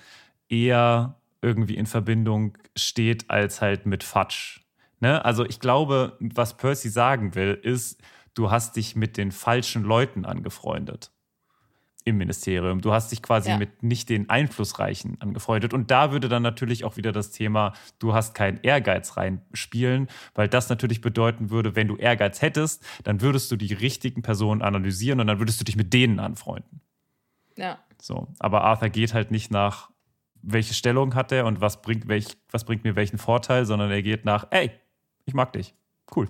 [0.48, 4.60] eher irgendwie in Verbindung steht als halt mit Fatsch.
[5.00, 5.24] Ne?
[5.24, 8.02] Also ich glaube, was Percy sagen will, ist,
[8.34, 11.12] du hast dich mit den falschen Leuten angefreundet
[12.04, 12.80] im Ministerium.
[12.80, 13.58] Du hast dich quasi ja.
[13.58, 15.74] mit nicht den Einflussreichen angefreundet.
[15.74, 20.48] Und da würde dann natürlich auch wieder das Thema, du hast keinen Ehrgeiz reinspielen, weil
[20.48, 25.20] das natürlich bedeuten würde, wenn du Ehrgeiz hättest, dann würdest du die richtigen Personen analysieren
[25.20, 26.80] und dann würdest du dich mit denen anfreunden.
[27.56, 27.78] Ja.
[28.00, 29.90] So, aber Arthur geht halt nicht nach
[30.46, 34.02] welche Stellung hat er und was bringt, welch, was bringt mir welchen Vorteil, sondern er
[34.02, 34.70] geht nach, ey,
[35.24, 35.74] ich mag dich.
[36.14, 36.28] Cool.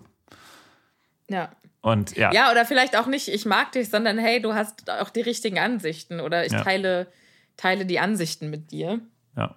[1.28, 1.50] Ja.
[1.82, 2.32] Und ja.
[2.32, 5.58] Ja, oder vielleicht auch nicht, ich mag dich, sondern hey, du hast auch die richtigen
[5.58, 6.62] Ansichten oder ich ja.
[6.62, 7.12] teile,
[7.56, 9.00] teile die Ansichten mit dir.
[9.36, 9.54] Ja.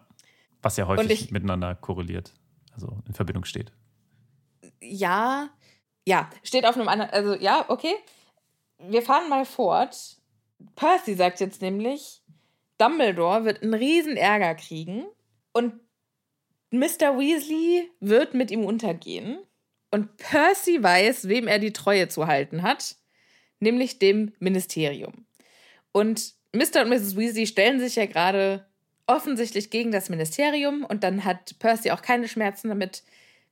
[0.62, 2.34] Was ja häufig ich, miteinander korreliert,
[2.74, 3.72] also in Verbindung steht.
[4.82, 5.50] Ja,
[6.06, 7.94] ja, steht auf einem anderen, also ja, okay.
[8.78, 10.18] Wir fahren mal fort.
[10.76, 12.19] Percy sagt jetzt nämlich,
[12.80, 15.06] Dumbledore wird einen riesen Ärger kriegen
[15.52, 15.74] und
[16.72, 17.20] Mr.
[17.20, 19.40] Weasley wird mit ihm untergehen.
[19.92, 22.96] Und Percy weiß, wem er die Treue zu halten hat,
[23.60, 25.26] nämlich dem Ministerium.
[25.92, 26.84] Und Mr.
[26.84, 27.18] und Mrs.
[27.18, 28.66] Weasley stellen sich ja gerade
[29.08, 33.04] offensichtlich gegen das Ministerium und dann hat Percy auch keine Schmerzen damit,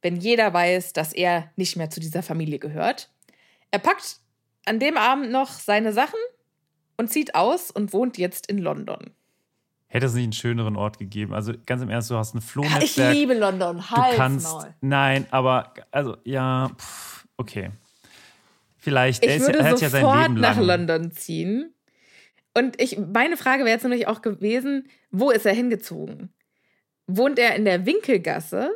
[0.03, 3.09] wenn jeder weiß, dass er nicht mehr zu dieser Familie gehört.
[3.71, 4.17] Er packt
[4.65, 6.19] an dem Abend noch seine Sachen
[6.97, 9.11] und zieht aus und wohnt jetzt in London.
[9.87, 11.33] Hätte es nicht einen schöneren Ort gegeben?
[11.33, 13.13] Also ganz im Ernst, du hast ein Flohnetzwerk.
[13.13, 13.89] Ich liebe London.
[13.89, 14.75] Hals du kannst, Maul.
[14.81, 17.71] nein, aber also ja, pff, okay.
[18.77, 19.23] Vielleicht.
[19.23, 21.73] Ich er würde er sofort ja sein Leben nach London ziehen.
[22.53, 26.33] Und ich, meine Frage wäre jetzt nämlich auch gewesen, wo ist er hingezogen?
[27.05, 28.71] Wohnt er in der Winkelgasse?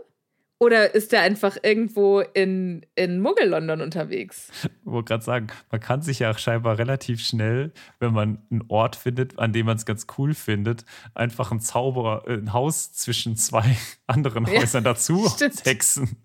[0.62, 4.52] Oder ist er einfach irgendwo in, in Muggel-London unterwegs?
[4.64, 8.66] Ich wollte gerade sagen, man kann sich ja auch scheinbar relativ schnell, wenn man einen
[8.68, 10.86] Ort findet, an dem man es ganz cool findet,
[11.16, 15.28] einfach ein Zauberer, äh, ein Haus zwischen zwei anderen Häusern ja, dazu
[15.64, 16.16] hexen.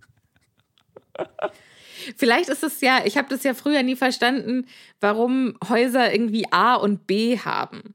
[2.19, 4.67] Vielleicht ist es ja, ich habe das ja früher nie verstanden,
[5.01, 7.95] warum Häuser irgendwie A und B haben.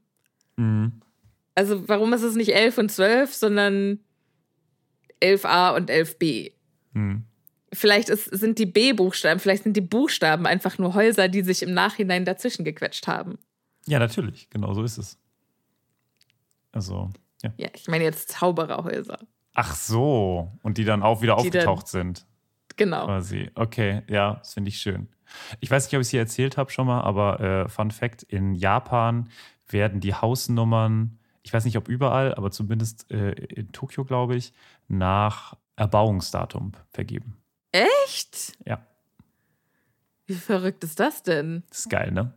[0.56, 1.02] Mhm.
[1.54, 4.00] Also warum ist es nicht 11 und 12, sondern
[5.22, 6.52] 11a und 11b.
[6.94, 7.24] Hm.
[7.72, 11.72] Vielleicht ist, sind die B-Buchstaben, vielleicht sind die Buchstaben einfach nur Häuser, die sich im
[11.72, 13.38] Nachhinein dazwischen gequetscht haben.
[13.86, 15.18] Ja, natürlich, genau so ist es.
[16.72, 17.10] Also,
[17.42, 17.52] ja.
[17.56, 19.18] Ja, ich meine jetzt Zaubererhäuser.
[19.54, 22.26] Ach so, und die dann auch wieder Die dann- aufgetaucht sind.
[22.76, 23.04] Genau.
[23.04, 23.50] Quasi.
[23.54, 25.08] Okay, ja, das finde ich schön.
[25.60, 28.22] Ich weiß nicht, ob ich es hier erzählt habe schon mal, aber äh, Fun Fact:
[28.22, 29.28] In Japan
[29.68, 34.52] werden die Hausnummern, ich weiß nicht, ob überall, aber zumindest äh, in Tokio, glaube ich,
[34.92, 37.36] nach Erbauungsdatum vergeben.
[37.72, 38.52] Echt?
[38.66, 38.86] Ja,
[40.26, 41.62] Wie verrückt ist das denn?
[41.68, 42.32] das ist geil, ne?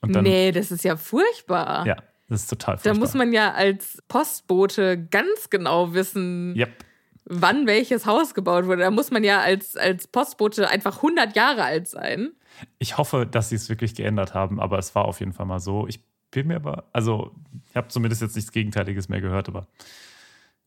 [0.00, 1.84] Und dann, nee, das ist ja furchtbar.
[1.86, 1.96] ja,
[2.28, 2.98] das ist total Da furchtbar.
[3.00, 6.84] muss man ja als Postbote ganz genau wissen, Yep.
[7.24, 8.82] wann welches Haus gebaut wurde.
[8.82, 12.30] Da muss man ja als, als Postbote einfach 100 Jahre alt sein.
[12.78, 15.60] Ich hoffe, dass sie es wirklich geändert haben, aber es war auf jeden Fall mal
[15.60, 15.86] so.
[15.88, 17.34] Ich bin mir aber, also,
[17.70, 19.66] ich habe zumindest jetzt nichts Gegenteiliges mehr gehört, aber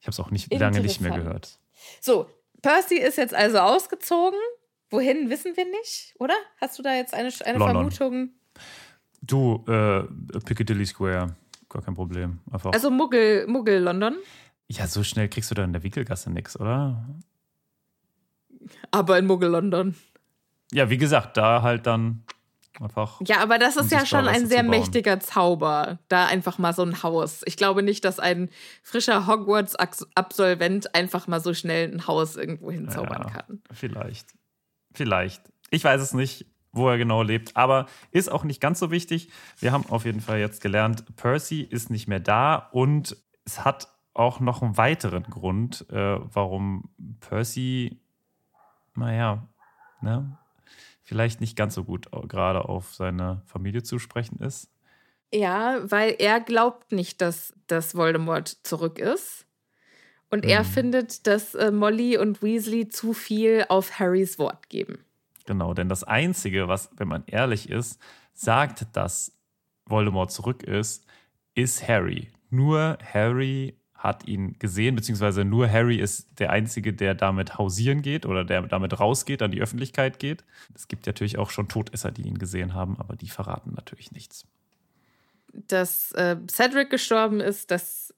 [0.02, 1.60] ich habe es auch nicht lange nicht mehr gehört.
[1.99, 2.28] So,
[2.62, 4.39] Percy ist jetzt also ausgezogen.
[4.89, 6.34] Wohin wissen wir nicht, oder?
[6.60, 7.91] Hast du da jetzt eine, eine London.
[7.91, 8.30] Vermutung?
[9.22, 10.04] Du, äh,
[10.39, 11.36] Piccadilly Square,
[11.70, 12.39] gar kein Problem.
[12.52, 12.74] Einfach.
[12.74, 14.18] Also Muggel, Muggel London.
[14.68, 17.08] ja, so schnell kriegst du da in der Wickelgasse nichts, oder?
[18.89, 19.95] Aber in Muggel London.
[20.74, 22.24] Ja, wie gesagt, da halt dann
[22.80, 23.22] einfach.
[23.26, 25.99] Ja, aber das ist ja schon ein sehr mächtiger Zauber.
[26.07, 27.41] Da einfach mal so ein Haus.
[27.45, 28.49] Ich glaube nicht, dass ein
[28.82, 33.61] frischer Hogwarts-Absolvent einfach mal so schnell ein Haus irgendwo hinzaubern Ja, kann.
[33.72, 34.34] Vielleicht.
[34.93, 35.41] Vielleicht.
[35.69, 39.30] Ich weiß es nicht, wo er genau lebt, aber ist auch nicht ganz so wichtig.
[39.59, 43.89] Wir haben auf jeden Fall jetzt gelernt, Percy ist nicht mehr da und es hat
[44.13, 48.01] auch noch einen weiteren Grund, äh, warum Percy,
[48.95, 49.47] naja,
[50.01, 50.38] ne,
[51.12, 54.70] vielleicht nicht ganz so gut au- gerade auf seine Familie zu sprechen ist.
[55.34, 59.45] Ja, weil er glaubt nicht, dass, dass Voldemort zurück ist.
[60.30, 60.68] Und er Mhm.
[60.68, 65.03] findet, dass äh, Molly und Weasley zu viel auf Harrys Wort geben.
[65.45, 67.99] Genau, denn das Einzige, was, wenn man ehrlich ist,
[68.32, 69.34] sagt, dass
[69.86, 71.05] Voldemort zurück ist,
[71.55, 72.30] ist Harry.
[72.49, 78.26] Nur Harry hat ihn gesehen, beziehungsweise nur Harry ist der Einzige, der damit hausieren geht
[78.26, 80.43] oder der damit rausgeht, an die Öffentlichkeit geht.
[80.74, 84.45] Es gibt natürlich auch schon Todesser, die ihn gesehen haben, aber die verraten natürlich nichts.
[85.54, 88.12] Dass äh, Cedric gestorben ist, das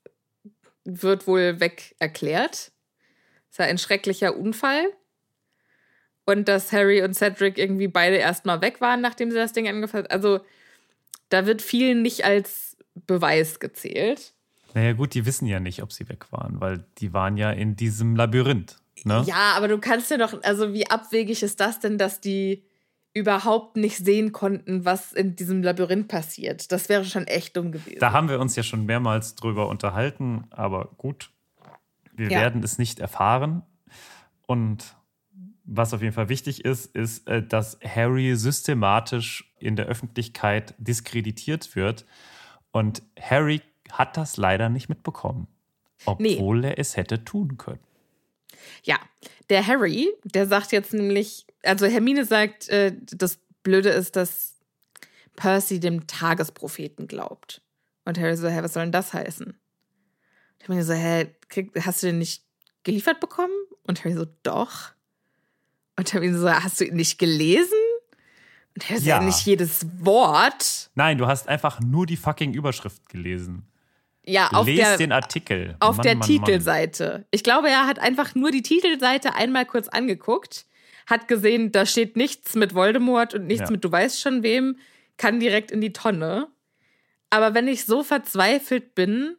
[0.86, 2.72] wird wohl weg erklärt.
[3.52, 4.86] Es war ein schrecklicher Unfall.
[6.26, 10.10] Und dass Harry und Cedric irgendwie beide erstmal weg waren, nachdem sie das Ding angefasst
[10.10, 10.40] Also,
[11.28, 14.34] da wird viel nicht als Beweis gezählt.
[14.74, 17.76] Naja, gut, die wissen ja nicht, ob sie weg waren, weil die waren ja in
[17.76, 18.78] diesem Labyrinth.
[19.04, 19.24] Ne?
[19.28, 22.64] Ja, aber du kannst ja doch, also wie abwegig ist das denn, dass die
[23.14, 26.72] überhaupt nicht sehen konnten, was in diesem Labyrinth passiert?
[26.72, 28.00] Das wäre schon echt dumm gewesen.
[28.00, 31.30] Da haben wir uns ja schon mehrmals drüber unterhalten, aber gut,
[32.16, 32.40] wir Ja.
[32.40, 33.62] werden es nicht erfahren.
[34.48, 34.96] Und
[35.64, 41.76] was auf jeden Fall wichtig ist, ist, äh, dass Harry systematisch in der Öffentlichkeit diskreditiert
[41.76, 42.06] wird.
[42.72, 43.62] Und Harry
[43.92, 45.48] hat das leider nicht mitbekommen,
[46.06, 47.80] obwohl er es hätte tun können.
[48.84, 49.00] Ja,
[49.50, 54.56] der Harry, der sagt jetzt nämlich, also Hermine sagt, äh, das Blöde ist, dass
[55.36, 57.62] Percy dem Tagespropheten glaubt.
[58.06, 59.58] Und Harry so, hä, was soll denn das heißen?
[60.62, 62.44] Hermine so, hä, krieg, hast du den nicht
[62.84, 63.54] geliefert bekommen?
[63.84, 64.92] Und Harry so, doch.
[65.98, 67.78] Und Hermine so, hast du ihn nicht gelesen?
[68.76, 70.90] Und Harry so, ja, nicht jedes Wort.
[70.96, 73.68] Nein, du hast einfach nur die fucking Überschrift gelesen.
[74.26, 75.76] Ja, auf Lies der, den Artikel.
[75.80, 76.28] auf Mann, der Mann, Mann.
[76.46, 77.26] Titelseite.
[77.32, 80.66] Ich glaube, er hat einfach nur die Titelseite einmal kurz angeguckt,
[81.08, 83.72] hat gesehen, da steht nichts mit Voldemort und nichts Ja.
[83.72, 84.78] mit du weißt schon wem,
[85.18, 86.48] kann direkt in die Tonne.
[87.30, 89.36] Aber wenn ich so verzweifelt bin,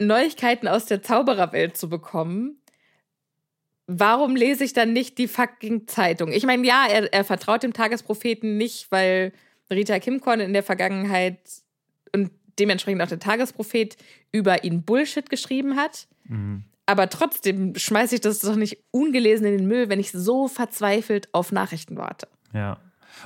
[0.00, 2.60] Neuigkeiten aus der Zaubererwelt zu bekommen,
[3.86, 6.32] warum lese ich dann nicht die fucking Zeitung?
[6.32, 9.32] Ich meine, ja, er, er vertraut dem Tagespropheten nicht, weil
[9.70, 11.38] Rita Kimkorn in der Vergangenheit
[12.14, 13.96] und dementsprechend auch der Tagesprophet
[14.32, 16.06] über ihn Bullshit geschrieben hat.
[16.24, 16.64] Mhm.
[16.86, 21.28] Aber trotzdem schmeiße ich das doch nicht ungelesen in den Müll, wenn ich so verzweifelt
[21.32, 22.26] auf Nachrichten warte.
[22.52, 22.78] Ja.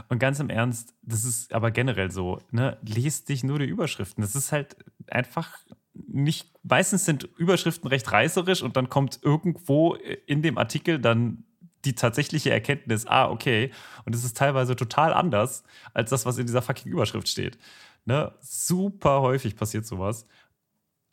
[0.09, 2.79] Und ganz im Ernst, das ist aber generell so, ne?
[2.83, 4.23] Lest dich nur die Überschriften.
[4.23, 4.77] Das ist halt
[5.09, 5.59] einfach
[5.95, 9.95] nicht, meistens sind Überschriften recht reißerisch und dann kommt irgendwo
[10.27, 11.45] in dem Artikel dann
[11.85, 13.71] die tatsächliche Erkenntnis, ah, okay,
[14.05, 17.59] und es ist teilweise total anders als das, was in dieser fucking Überschrift steht.
[18.05, 18.33] Ne?
[18.41, 20.27] Super häufig passiert sowas.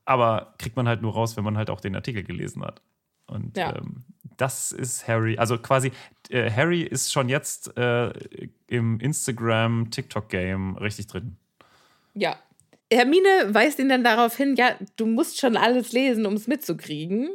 [0.05, 2.81] Aber kriegt man halt nur raus, wenn man halt auch den Artikel gelesen hat.
[3.27, 3.75] Und Ja.
[3.75, 4.03] ähm,
[4.37, 5.37] das ist Harry.
[5.37, 5.91] Also quasi,
[6.29, 8.11] äh, Harry ist schon jetzt äh,
[8.67, 11.37] im Instagram-TikTok-Game richtig drin.
[12.13, 12.37] Ja.
[12.91, 17.29] Hermine weist ihn dann darauf hin, ja, du musst schon alles lesen, um es mitzukriegen.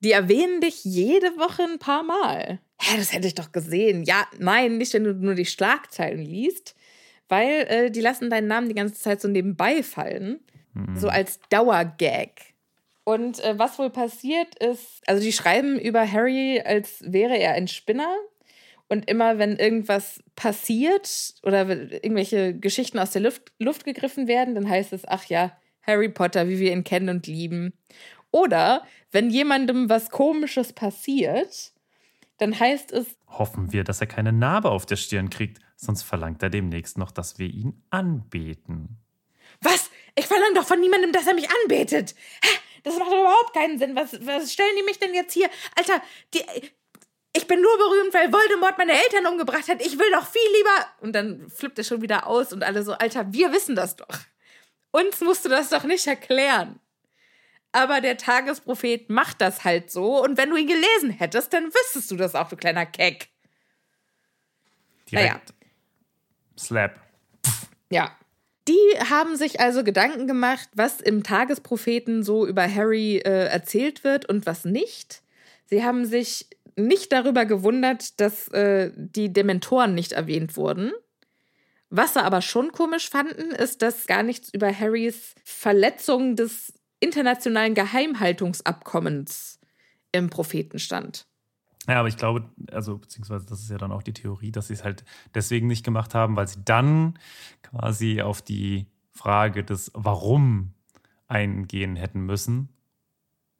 [0.00, 2.60] Die erwähnen dich jede Woche ein paar Mal.
[2.80, 4.04] Hä, das hätte ich doch gesehen.
[4.04, 6.74] Ja, nein, nicht, wenn du nur die Schlagzeilen liest,
[7.28, 10.40] weil äh, die lassen deinen Namen die ganze Zeit so nebenbei fallen.
[10.74, 10.96] Mhm.
[10.96, 12.30] So als Dauergag.
[13.04, 17.68] Und äh, was wohl passiert ist, also die schreiben über Harry, als wäre er ein
[17.68, 18.14] Spinner.
[18.88, 24.68] Und immer, wenn irgendwas passiert oder irgendwelche Geschichten aus der Luft, Luft gegriffen werden, dann
[24.68, 27.72] heißt es, ach ja, Harry Potter, wie wir ihn kennen und lieben.
[28.30, 31.72] Oder wenn jemandem was Komisches passiert,
[32.38, 33.16] dann heißt es.
[33.28, 37.10] Hoffen wir, dass er keine Narbe auf der Stirn kriegt, sonst verlangt er demnächst noch,
[37.10, 38.98] dass wir ihn anbeten.
[39.60, 39.90] Was?
[40.14, 42.14] Ich verlange doch von niemandem, dass er mich anbetet.
[42.82, 43.96] Das macht doch überhaupt keinen Sinn.
[43.96, 45.48] Was, was stellen die mich denn jetzt hier?
[45.76, 46.02] Alter,
[46.34, 46.42] die,
[47.36, 49.84] ich bin nur berühmt, weil Voldemort meine Eltern umgebracht hat.
[49.84, 50.86] Ich will doch viel lieber.
[51.00, 54.18] Und dann flippt er schon wieder aus und alle so, Alter, wir wissen das doch.
[54.92, 56.78] Uns musst du das doch nicht erklären.
[57.72, 60.22] Aber der Tagesprophet macht das halt so.
[60.22, 63.30] Und wenn du ihn gelesen hättest, dann wüsstest du das auch, du kleiner Keck.
[65.10, 65.32] Direkt.
[65.32, 65.40] Naja.
[66.58, 67.00] Slap.
[67.90, 68.16] Ja.
[68.66, 74.26] Die haben sich also Gedanken gemacht, was im Tagespropheten so über Harry äh, erzählt wird
[74.26, 75.22] und was nicht.
[75.66, 80.92] Sie haben sich nicht darüber gewundert, dass äh, die Dementoren nicht erwähnt wurden.
[81.90, 87.74] Was sie aber schon komisch fanden, ist, dass gar nichts über Harrys Verletzung des internationalen
[87.74, 89.60] Geheimhaltungsabkommens
[90.10, 91.26] im Propheten stand.
[91.86, 94.74] Ja, aber ich glaube, also beziehungsweise das ist ja dann auch die Theorie, dass sie
[94.74, 95.04] es halt
[95.34, 97.18] deswegen nicht gemacht haben, weil sie dann
[97.62, 100.72] quasi auf die Frage des Warum
[101.28, 102.68] eingehen hätten müssen.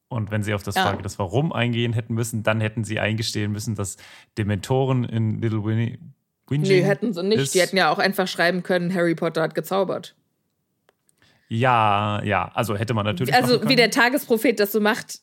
[0.08, 0.82] Und wenn sie auf das ja.
[0.82, 3.96] Frage des Warum eingehen hätten müssen, dann hätten sie eingestehen müssen, dass
[4.38, 5.98] Dementoren in Little Winnie.
[6.46, 7.40] Winnie nee, hätten sie nicht.
[7.40, 7.54] Ist.
[7.54, 10.14] Die hätten ja auch einfach schreiben können, Harry Potter hat gezaubert.
[11.48, 13.34] Ja, ja, also hätte man natürlich.
[13.34, 15.20] Also wie der Tagesprophet das so macht,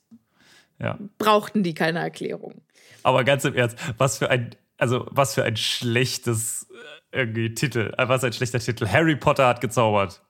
[0.79, 0.97] ja.
[1.17, 2.61] brauchten die keine Erklärung.
[3.03, 6.67] Aber ganz im Ernst, was für ein, also was für ein schlechtes
[7.11, 8.87] äh, irgendwie Titel, äh, was ein schlechter Titel.
[8.87, 10.21] Harry Potter hat gezaubert.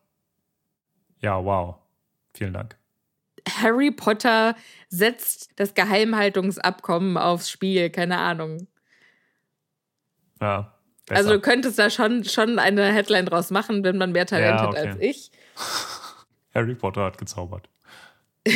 [1.19, 1.75] Ja, wow.
[2.33, 2.77] Vielen Dank.
[3.47, 4.55] Harry Potter
[4.89, 8.67] setzt das Geheimhaltungsabkommen aufs Spiel, keine Ahnung.
[10.39, 10.73] Ja.
[11.05, 11.19] Besser.
[11.19, 14.67] Also du könntest da schon, schon eine Headline draus machen, wenn man mehr Talent ja,
[14.67, 14.79] okay.
[14.79, 15.31] hat als ich.
[16.53, 17.69] Harry Potter hat gezaubert.
[18.47, 18.51] Oh.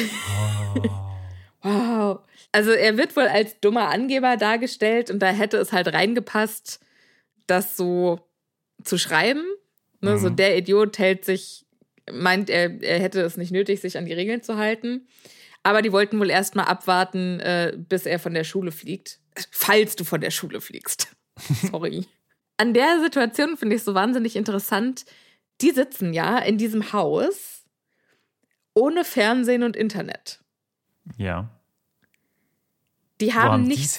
[1.61, 2.20] wow.
[2.56, 6.80] Also er wird wohl als dummer Angeber dargestellt und da hätte es halt reingepasst,
[7.47, 8.30] das so
[8.82, 9.43] zu schreiben.
[9.99, 10.12] Ne?
[10.12, 10.18] Mhm.
[10.20, 11.66] So der Idiot hält sich,
[12.10, 15.06] meint, er, er hätte es nicht nötig, sich an die Regeln zu halten.
[15.64, 19.20] Aber die wollten wohl erstmal abwarten, äh, bis er von der Schule fliegt.
[19.51, 21.14] Falls du von der Schule fliegst.
[21.72, 22.08] Sorry.
[22.56, 25.03] An der Situation finde ich so wahnsinnig interessant.
[25.60, 27.66] Die sitzen ja in diesem Haus
[28.74, 30.39] ohne Fernsehen und Internet.
[31.18, 31.49] Ja.
[33.22, 33.97] Die haben, haben nichts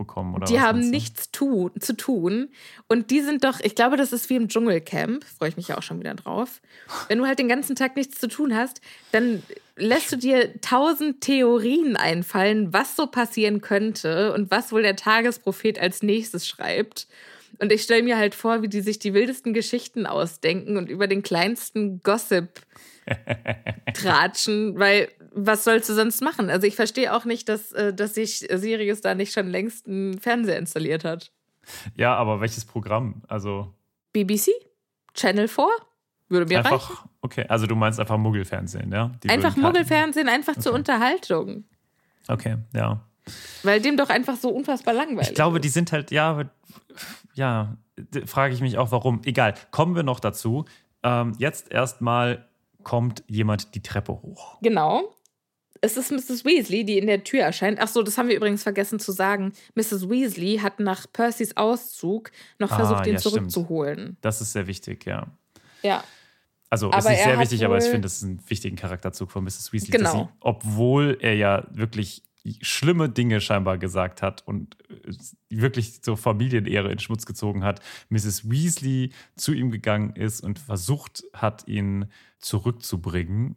[0.00, 2.48] bekommen oder Die haben nichts tu zu tun
[2.88, 5.78] und die sind doch, ich glaube, das ist wie im Dschungelcamp, freue ich mich ja
[5.78, 6.60] auch schon wieder drauf.
[7.08, 8.80] Wenn du halt den ganzen Tag nichts zu tun hast,
[9.12, 9.42] dann
[9.76, 15.78] lässt du dir tausend Theorien einfallen, was so passieren könnte und was wohl der Tagesprophet
[15.78, 17.06] als nächstes schreibt.
[17.60, 21.06] Und ich stelle mir halt vor, wie die sich die wildesten Geschichten ausdenken und über
[21.06, 22.62] den kleinsten Gossip
[23.94, 26.50] tratschen, weil was sollst du sonst machen?
[26.50, 30.18] Also ich verstehe auch nicht, dass, äh, dass sich Sirius da nicht schon längst einen
[30.18, 31.32] Fernseher installiert hat.
[31.94, 33.22] Ja, aber welches Programm?
[33.28, 33.72] Also
[34.12, 34.50] BBC?
[35.14, 35.66] Channel 4?
[36.28, 37.10] Würde mir einfach, reichen.
[37.20, 39.12] Okay, also du meinst einfach Muggelfernsehen, ja?
[39.22, 40.60] Die einfach Muggelfernsehen, einfach okay.
[40.62, 41.64] zur Unterhaltung.
[42.28, 43.04] Okay, ja.
[43.62, 45.64] Weil dem doch einfach so unfassbar langweilig Ich glaube, ist.
[45.64, 46.50] die sind halt, ja,
[47.34, 47.76] ja,
[48.26, 49.20] frage ich mich auch, warum.
[49.24, 50.64] Egal, kommen wir noch dazu.
[51.02, 52.46] Ähm, jetzt erstmal
[52.82, 54.58] kommt jemand die Treppe hoch.
[54.62, 55.14] Genau.
[55.82, 56.44] Es ist Mrs.
[56.44, 57.78] Weasley, die in der Tür erscheint.
[57.80, 59.52] Ach so, das haben wir übrigens vergessen zu sagen.
[59.74, 60.10] Mrs.
[60.10, 63.98] Weasley hat nach Percys Auszug noch ah, versucht, ihn ja, zurückzuholen.
[63.98, 64.18] Stimmt.
[64.20, 65.26] Das ist sehr wichtig, ja.
[65.82, 66.04] Ja.
[66.68, 69.42] Also aber ist nicht sehr wichtig, aber ich finde, es ist ein wichtigen Charakterzug von
[69.42, 69.72] Mrs.
[69.72, 69.90] Weasley.
[69.90, 70.12] Genau.
[70.12, 72.22] Sie, obwohl er ja wirklich
[72.60, 75.12] schlimme Dinge scheinbar gesagt hat und äh,
[75.50, 78.50] wirklich so Familienehre in Schmutz gezogen hat, Mrs.
[78.50, 82.06] Weasley zu ihm gegangen ist und versucht hat, ihn
[82.38, 83.56] zurückzubringen.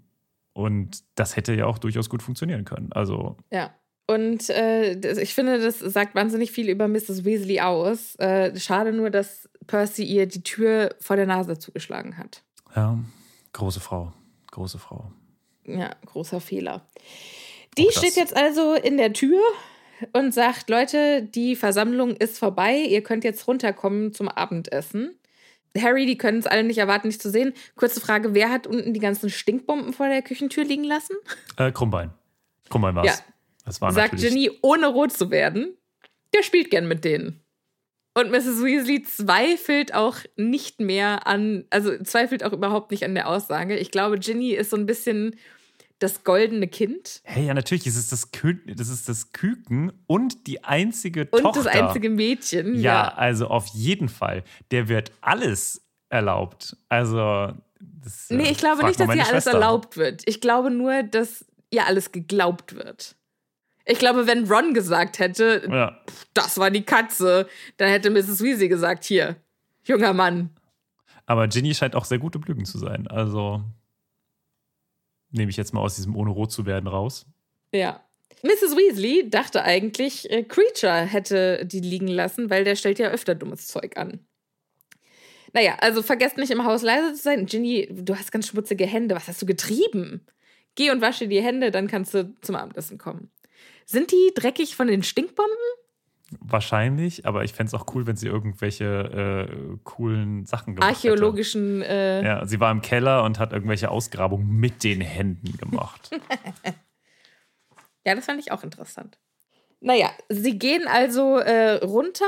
[0.53, 2.91] Und das hätte ja auch durchaus gut funktionieren können.
[2.93, 3.38] Also.
[3.51, 3.73] Ja.
[4.05, 7.23] Und äh, ich finde, das sagt wahnsinnig viel über Mrs.
[7.23, 8.15] Weasley aus.
[8.17, 12.43] Äh, schade nur, dass Percy ihr die Tür vor der Nase zugeschlagen hat.
[12.75, 12.99] Ja,
[13.53, 14.13] große Frau.
[14.51, 15.11] Große Frau.
[15.65, 16.86] Ja, großer Fehler.
[17.78, 19.41] Die steht jetzt also in der Tür
[20.11, 25.17] und sagt, Leute, die Versammlung ist vorbei, ihr könnt jetzt runterkommen zum Abendessen.
[25.78, 27.53] Harry, die können es alle nicht erwarten, nicht zu sehen.
[27.76, 31.15] Kurze Frage, wer hat unten die ganzen Stinkbomben vor der Küchentür liegen lassen?
[31.57, 32.11] Äh, Krummbein.
[32.69, 33.07] Krummbein war's.
[33.07, 33.13] Ja,
[33.65, 35.76] Das war sagt Ginny, ohne rot zu werden.
[36.36, 37.39] Der spielt gern mit denen.
[38.15, 38.63] Und Mrs.
[38.63, 43.76] Weasley zweifelt auch nicht mehr an, also zweifelt auch überhaupt nicht an der Aussage.
[43.76, 45.36] Ich glaube, Ginny ist so ein bisschen
[46.04, 50.45] das goldene Kind Hey, ja, natürlich ist es das, Kü das, ist das Küken und
[50.47, 51.64] die einzige und Tochter.
[51.64, 52.76] das einzige Mädchen.
[52.80, 54.43] Ja, also auf jeden Fall.
[54.72, 56.76] Der wird alles erlaubt.
[56.89, 57.54] Also.
[57.80, 59.51] Das, äh, Nee, ich glaube nicht, dass ihr meine alles Schwester.
[59.54, 60.22] erlaubt wird.
[60.26, 63.16] Ich glaube nur, dass ihr alles geglaubt wird.
[63.86, 65.97] Ich glaube, wenn Ron gesagt hätte, Ja.
[66.34, 67.47] das war die Katze,
[67.78, 68.41] dann hätte Mrs.
[68.41, 69.36] Weasley gesagt, hier,
[69.84, 70.49] junger Mann.
[71.26, 73.08] Aber Ginny scheint auch sehr gut im Lügen zu sein.
[73.08, 73.62] Also
[75.34, 77.25] nehme ich jetzt mal aus diesem ohne rot zu werden raus.
[77.73, 78.05] Ja.
[78.43, 78.75] Mrs.
[78.75, 83.67] Weasley dachte eigentlich, äh, Creature hätte die liegen lassen, weil der stellt ja öfter dummes
[83.67, 84.19] Zeug an.
[85.53, 87.45] Naja, also vergesst nicht im Haus leise zu sein.
[87.45, 89.15] Ginny, du hast ganz schmutzige Hände.
[89.15, 90.25] Was hast du getrieben?
[90.75, 93.31] Geh und wasche die Hände, dann kannst du zum Abendessen kommen.
[93.86, 95.53] Sind die dreckig von den Stinkbomben?
[96.41, 101.81] Wahrscheinlich, aber ich fände es auch cool, wenn sie irgendwelche äh, coolen Sachen gemacht Archäologischen.
[101.81, 101.86] Äh,
[102.17, 102.27] Hätte.
[102.27, 106.09] Ja, sie war im Keller und hat irgendwelche Ausgrabungen mit den Händen gemacht.
[108.05, 109.17] Ja, das fand ich auch interessant.
[109.79, 112.25] Naja, sie gehen also äh, runter.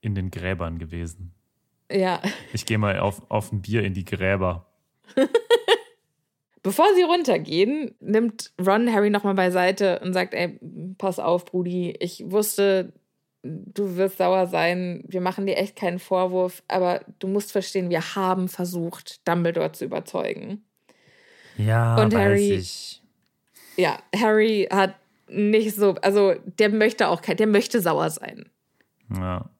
[0.00, 1.34] In den Gräbern gewesen.
[1.90, 4.66] Ja, Ich gehe mal auf, auf ein Bier in die Gräber.
[6.66, 10.58] bevor sie runtergehen, nimmt Ron Harry nochmal beiseite und sagt: Ey,
[10.98, 12.92] pass auf, Brudi, ich wusste,
[13.46, 15.02] du wirst sauer sein.
[15.06, 19.84] Wir machen dir echt keinen Vorwurf, aber du musst verstehen, wir haben versucht, Dumbledore zu
[19.84, 20.64] überzeugen.
[21.56, 23.02] Ja, Und weiß Harry- ich.
[23.76, 24.94] Ja, Harry hat
[25.28, 28.48] nicht so, also der möchte auch kein, der möchte sauer sein.
[29.14, 29.50] Ja.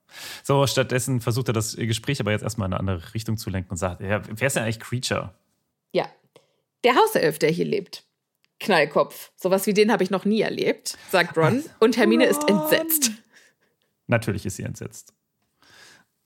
[0.43, 3.71] So, stattdessen versucht er das Gespräch aber jetzt erstmal in eine andere Richtung zu lenken
[3.71, 5.33] und sagt, ja, wer ist denn eigentlich Creature?
[5.91, 6.07] Ja.
[6.83, 8.03] Der Hauself, der hier lebt.
[8.59, 9.31] Knallkopf.
[9.35, 11.63] Sowas wie den habe ich noch nie erlebt, sagt Ron.
[11.79, 13.11] Und Hermine ist entsetzt.
[14.07, 15.13] Natürlich ist sie entsetzt.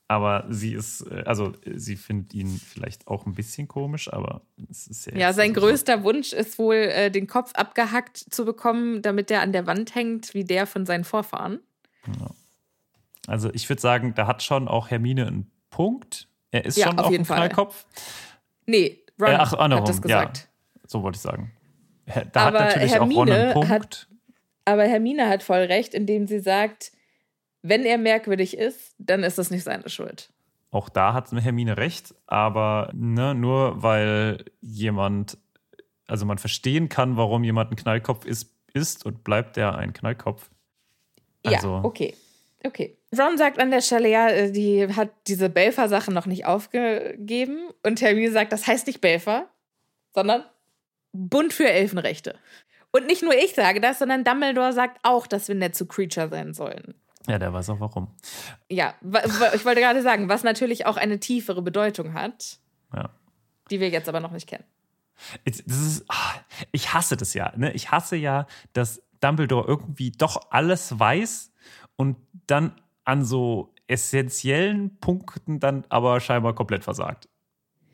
[0.08, 4.42] Aber sie ist, äh, also äh, sie findet ihn vielleicht auch ein bisschen komisch, aber
[4.70, 5.16] es ist ja.
[5.18, 9.42] Ja, sein so- größter Wunsch ist wohl, äh, den Kopf abgehackt zu bekommen, damit der
[9.42, 11.62] an der Wand hängt, wie der von seinen Vorfahren.
[13.28, 16.28] Also ich würde sagen, da hat schon auch Hermine einen Punkt.
[16.52, 17.28] Er ist Ja, schon auf auch jeden ein.
[17.28, 17.86] Knallkopf.
[18.66, 20.38] Nee, Ron Äh, ach, andersrum, hat das gesagt.
[20.38, 21.52] Ja, so wollte ich sagen.
[22.34, 23.70] Da Aber hat natürlich auch Ron einen Hermine Punkt.
[23.70, 24.08] hat-
[24.66, 26.92] Aber Hermine hat voll recht, indem sie sagt,
[27.62, 30.32] wenn er merkwürdig ist, dann ist das nicht seine Schuld.
[30.72, 35.38] Auch da hat Hermine recht, aber ne, nur weil jemand,
[36.08, 40.50] also man verstehen kann, warum jemand ein Knallkopf ist, ist und bleibt er ein Knallkopf.
[41.44, 42.16] Also, Ja, okay.
[42.64, 42.96] Okay.
[43.18, 47.70] Ron sagt an der Stelle, ja, äh, die hat diese Belfer-Sache noch nicht aufgegeben.
[47.84, 49.48] Und Hermine sagt, das heißt nicht Belfer,
[50.14, 50.44] sondern
[51.12, 52.36] Bund für Elfenrechte.
[52.92, 56.30] Und nicht nur ich sage das, sondern Dumbledore sagt auch, dass wir nett zu Creature
[56.30, 56.94] sein sollen.
[57.28, 58.08] Ja, der weiß auch warum.
[58.70, 58.94] Ja,
[59.54, 62.60] ich wollte gerade sagen, was natürlich auch eine tiefere Bedeutung hat,
[62.96, 63.10] Ja.
[63.70, 64.64] die wir jetzt aber noch nicht kennen.
[65.46, 66.34] Ist, ah,
[66.72, 67.54] ich hasse das ja.
[67.56, 67.72] Ne?
[67.74, 71.52] Ich hasse ja, dass Dumbledore irgendwie doch alles weiß
[71.96, 72.18] und
[72.48, 72.74] dann
[73.06, 77.28] an so essentiellen Punkten dann aber scheinbar komplett versagt.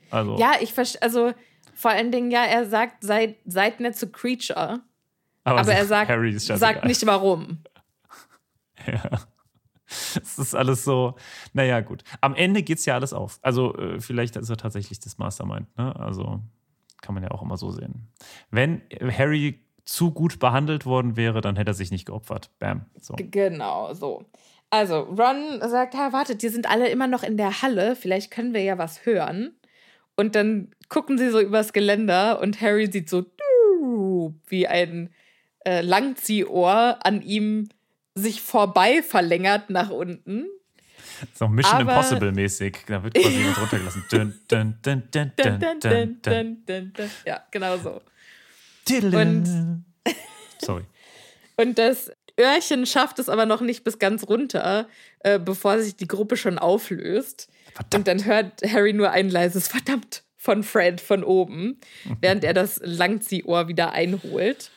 [0.09, 1.33] Also, Ja, ich verstehe, also
[1.73, 4.79] vor allen Dingen, ja, er sagt, seid, seid nett zu Creature,
[5.43, 6.11] aber so er sagt,
[6.59, 7.59] sagt nicht warum.
[8.93, 9.19] Ja.
[10.21, 11.15] Es ist alles so,
[11.53, 12.03] naja, gut.
[12.19, 13.39] Am Ende geht es ja alles auf.
[13.41, 15.95] Also, äh, vielleicht ist er tatsächlich das Mastermind, ne?
[15.95, 16.41] Also,
[17.01, 18.09] kann man ja auch immer so sehen.
[18.51, 22.51] Wenn Harry zu gut behandelt worden wäre, dann hätte er sich nicht geopfert.
[22.59, 22.85] Bam.
[22.99, 23.15] So.
[23.17, 24.25] Genau, so.
[24.69, 28.53] Also, Ron sagt, ja, wartet, die sind alle immer noch in der Halle, vielleicht können
[28.53, 29.55] wir ja was hören.
[30.17, 33.25] Und dann gucken sie so übers Geländer und Harry sieht so
[34.47, 35.13] wie ein
[35.65, 37.69] äh, Langziehohr an ihm
[38.17, 40.45] sich vorbei verlängert nach unten.
[41.33, 42.79] So Mission Aber- Impossible mäßig.
[42.87, 44.03] Da wird quasi jemand runtergelassen.
[44.09, 45.79] Dun, dun, dun, dun, Dun, dun,
[46.21, 47.09] dun, dun, dun.
[47.25, 48.01] Ja, genau so.
[48.85, 49.81] Tiddle.
[50.61, 50.83] Sorry.
[51.55, 54.87] Und das Öhrchen schafft es aber noch nicht bis ganz runter,
[55.19, 57.49] äh, bevor sich die Gruppe schon auflöst.
[57.93, 61.79] Und dann hört Harry nur ein leises Verdammt von Fred von oben,
[62.21, 64.71] während er das Langziehohr wieder einholt.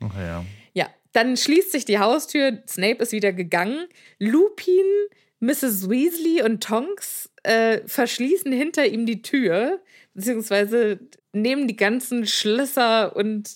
[0.00, 0.44] Okay, ja.
[1.14, 3.86] Dann schließt sich die Haustür, Snape ist wieder gegangen.
[4.18, 4.84] Lupin,
[5.38, 5.88] Mrs.
[5.88, 9.80] Weasley und Tonks äh, verschließen hinter ihm die Tür,
[10.12, 10.98] beziehungsweise
[11.32, 13.48] nehmen die ganzen Schlösser und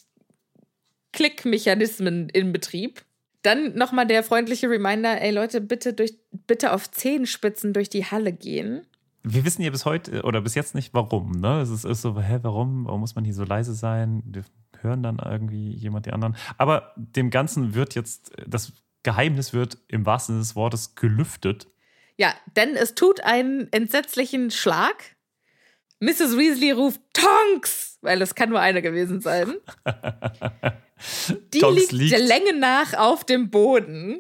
[1.12, 3.04] Klickmechanismen in Betrieb.
[3.42, 6.14] Dann nochmal der freundliche Reminder, ey Leute, bitte, durch,
[6.46, 8.82] bitte auf Zehenspitzen durch die Halle gehen.
[9.24, 11.32] Wir wissen ja bis heute oder bis jetzt nicht warum.
[11.40, 11.60] Ne?
[11.60, 12.86] Es ist, ist so, hä, warum?
[12.86, 14.22] Warum muss man hier so leise sein?
[14.82, 16.36] Hören dann irgendwie jemand die anderen.
[16.56, 18.72] Aber dem Ganzen wird jetzt, das
[19.02, 21.66] Geheimnis wird im wahrsten Sinne des Wortes gelüftet.
[22.16, 25.16] Ja, denn es tut einen entsetzlichen Schlag.
[26.00, 26.36] Mrs.
[26.36, 29.54] Weasley ruft Tonks, weil es kann nur eine gewesen sein.
[31.54, 34.18] Die Tonks liegt, liegt- der Länge nach auf dem Boden.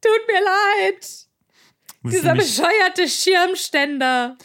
[0.00, 0.98] Tut mir leid.
[2.02, 4.36] Das, Dieser bescheuerte Schirmständer.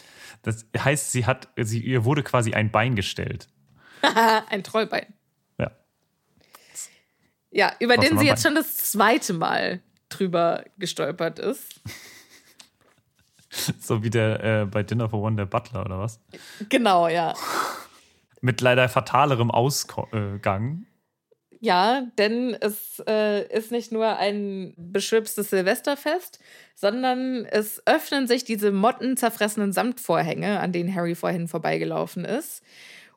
[0.42, 3.48] das heißt, sie hat, sie, ihr wurde quasi ein Bein gestellt.
[4.02, 5.12] Ein Trollbein.
[7.50, 7.72] Ja.
[7.80, 11.80] Über Was den sie jetzt schon das zweite Mal drüber gestolpert ist.
[13.80, 16.20] So wie der äh, bei Dinner for One der Butler oder was?
[16.68, 17.32] Genau, ja.
[18.42, 20.86] Mit leider fatalerem Ausgang.
[21.60, 26.38] Ja, denn es äh, ist nicht nur ein beschwipstes Silvesterfest,
[26.74, 32.62] sondern es öffnen sich diese mottenzerfressenen Samtvorhänge, an denen Harry vorhin vorbeigelaufen ist.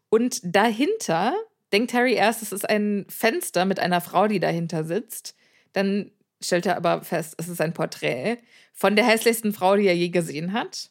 [0.10, 1.36] Und dahinter
[1.72, 5.36] denkt Harry erst, es ist ein Fenster mit einer Frau, die dahinter sitzt.
[5.74, 6.12] Dann
[6.42, 8.38] stellt er aber fest, es ist ein Porträt
[8.74, 10.90] von der hässlichsten Frau, die er je gesehen hat.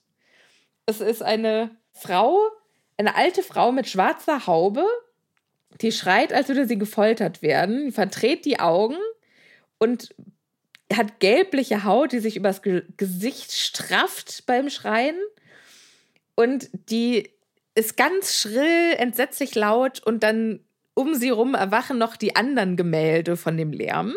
[0.86, 2.40] Es ist eine Frau,
[2.96, 4.84] eine alte Frau mit schwarzer Haube,
[5.80, 8.96] die schreit, als würde sie gefoltert werden, verdreht die Augen
[9.78, 10.14] und
[10.92, 15.16] hat gelbliche Haut, die sich übers Ge Gesicht strafft beim Schreien.
[16.34, 17.30] Und die
[17.74, 20.60] ist ganz schrill, entsetzlich laut und dann
[21.00, 24.14] um sie rum erwachen noch die anderen Gemälde von dem Lärm.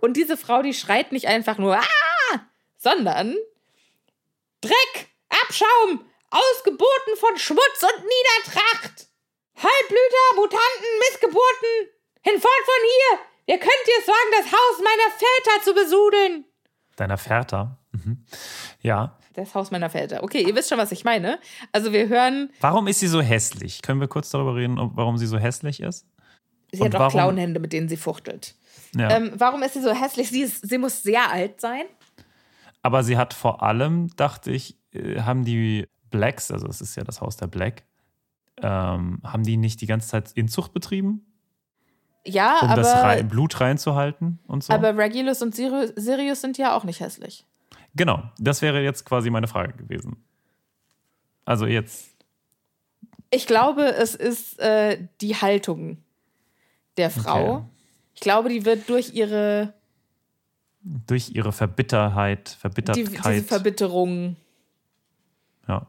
[0.00, 2.40] Und diese Frau, die schreit nicht einfach nur, ah,
[2.76, 3.36] sondern
[4.60, 9.08] Dreck, Abschaum, ausgeboten von Schmutz und Niedertracht.
[9.56, 11.90] Halbblüter, Mutanten, Missgeburten,
[12.22, 13.18] hinfort von hier!
[13.46, 16.44] Ihr könnt jetzt wagen, das Haus meiner Väter zu besudeln.
[16.96, 17.78] Deiner Väter.
[17.92, 18.24] Mhm.
[18.82, 19.18] Ja.
[19.38, 20.24] Das Haus meiner Väter.
[20.24, 21.38] Okay, ihr wisst schon, was ich meine.
[21.72, 23.82] Also wir hören, Warum ist sie so hässlich?
[23.82, 26.06] Können wir kurz darüber reden, warum sie so hässlich ist?
[26.72, 28.56] sie Und hat auch Klauenhände, mit denen sie fuchtelt.
[28.96, 29.10] Ja.
[29.10, 30.28] Ähm, warum ist sie so hässlich?
[30.30, 31.82] Sie, ist, sie muss sehr alt sein.
[32.82, 37.04] Aber sie hat vor allem, dachte ich, äh, haben die Blacks, also es ist ja
[37.04, 37.84] das Haus der Black,
[38.60, 41.26] ähm, haben die nicht die ganze Zeit Inzucht betrieben,
[42.26, 44.72] Ja, um das rei aber, Blut reinzuhalten und so?
[44.72, 47.46] aber Regulus und Sirius sind ja auch nicht hässlich.
[47.94, 50.16] Genau, das wäre jetzt quasi meine Frage gewesen.
[51.44, 52.14] Also jetzt,
[53.30, 55.98] Ich glaube, es ist äh, die Haltung
[56.96, 57.54] der Frau.
[57.54, 57.64] Okay.
[58.14, 59.74] Ich glaube, die wird durch ihre
[60.82, 64.36] durch ihre Verbitterheit, die, Verbittertheit, diese Verbitterung
[65.66, 65.86] ja,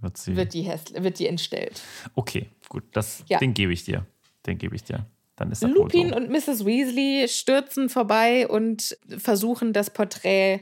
[0.00, 0.36] wird sie.
[0.36, 1.80] wird die, wird die entstellt.
[2.14, 3.38] okay, gut, das, Ja.
[3.38, 4.06] den gebe ich dir.
[4.46, 5.06] Den gebe ich dir.
[5.36, 6.16] Dann ist Lupin so.
[6.16, 6.64] und Mrs.
[6.64, 10.60] Weasley stürzen vorbei und versuchen, das Porträt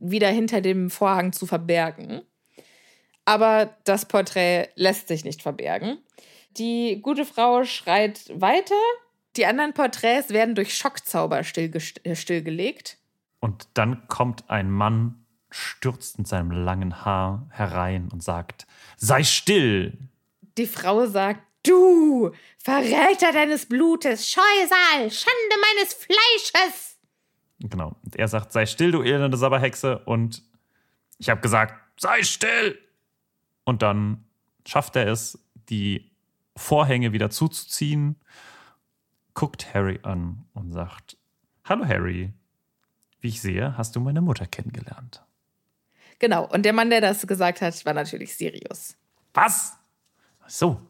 [0.00, 2.22] wieder hinter dem Vorhang zu verbergen.
[3.24, 5.98] Aber das Porträt lässt sich nicht verbergen.
[6.52, 8.74] Die gute Frau schreit weiter.
[9.36, 12.96] Die anderen Porträts werden durch Schockzauber stillgest- äh, stillgelegt.
[13.40, 19.96] Und dann kommt ein Mann, stürzt mit seinem langen Haar herein und sagt: Sei still!
[20.56, 26.87] Die Frau sagt, du, Verräter deines Blutes, Scheusal, Schande meines Fleisches.
[27.60, 27.96] Genau.
[28.04, 29.98] Und er sagt: Sei still, du elende Sabberhexe.
[30.00, 30.42] Und
[31.18, 32.78] ich habe gesagt: Sei still!
[33.64, 34.24] Und dann
[34.66, 35.38] schafft er es,
[35.68, 36.10] die
[36.56, 38.16] Vorhänge wieder zuzuziehen,
[39.34, 41.16] guckt Harry an und sagt:
[41.64, 42.32] Hallo, Harry.
[43.20, 45.24] Wie ich sehe, hast du meine Mutter kennengelernt.
[46.20, 48.96] Genau, und der Mann, der das gesagt hat, war natürlich Sirius.
[49.34, 49.76] Was?
[50.40, 50.80] Ach So,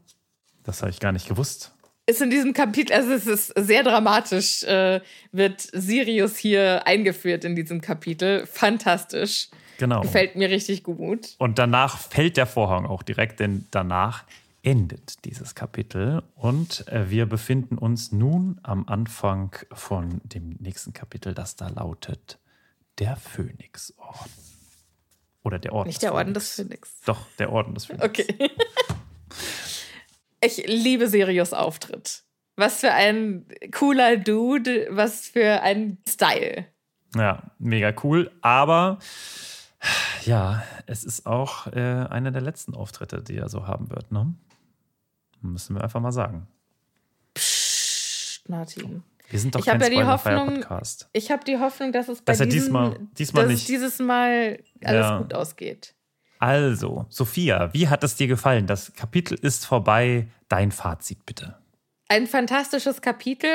[0.62, 1.74] das habe ich gar nicht gewusst.
[2.08, 7.54] Ist in diesem Kapitel, also es ist sehr dramatisch, äh, wird Sirius hier eingeführt in
[7.54, 8.46] diesem Kapitel.
[8.46, 9.48] Fantastisch.
[9.76, 10.00] Genau.
[10.00, 11.34] Gefällt mir richtig gut.
[11.36, 14.24] Und danach fällt der Vorhang auch direkt, denn danach
[14.62, 21.34] endet dieses Kapitel und äh, wir befinden uns nun am Anfang von dem nächsten Kapitel,
[21.34, 22.38] das da lautet
[22.98, 24.32] der Phönixorden.
[25.42, 26.88] Oder der Orden Nicht des der Orden des Phönix.
[26.88, 27.04] Phönix.
[27.04, 28.02] Doch, der Orden des Phönix.
[28.02, 28.50] Okay.
[30.40, 32.22] ich liebe Sirius Auftritt.
[32.56, 36.66] Was für ein cooler Dude, was für ein Style.
[37.14, 38.30] Ja, mega cool.
[38.42, 38.98] Aber
[40.24, 41.80] ja, es ist auch äh,
[42.10, 44.10] einer der letzten Auftritte, die er so haben wird.
[44.10, 44.34] Ne?
[45.40, 46.48] Müssen wir einfach mal sagen.
[47.34, 49.02] Psst, Martin.
[49.30, 51.08] Wir sind doch Ich kein ja die Hoffnung- Podcast.
[51.12, 53.60] Ich habe die Hoffnung, dass es bei Dass diesem, diesmal- diesmal dass nicht.
[53.62, 55.18] Es dieses Mal alles Ja.
[55.18, 55.94] gut ausgeht.
[56.38, 58.66] Also, Sophia, wie hat es dir gefallen?
[58.66, 60.28] Das Kapitel ist vorbei.
[60.48, 61.58] Dein Fazit bitte.
[62.08, 63.50] Ein fantastisches Kapitel.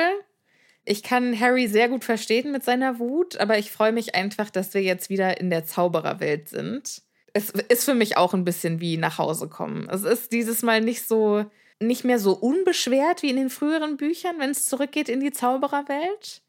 [0.84, 4.74] Ich kann Harry sehr gut verstehen mit seiner Wut, aber ich freue mich einfach, dass
[4.74, 7.02] wir jetzt wieder in der Zaubererwelt sind.
[7.32, 9.88] Es ist für mich auch ein bisschen wie nach Hause kommen.
[9.88, 11.46] Es ist dieses Mal nicht so
[11.80, 16.42] nicht mehr so unbeschwert wie in den früheren Büchern, wenn es zurückgeht in die Zaubererwelt.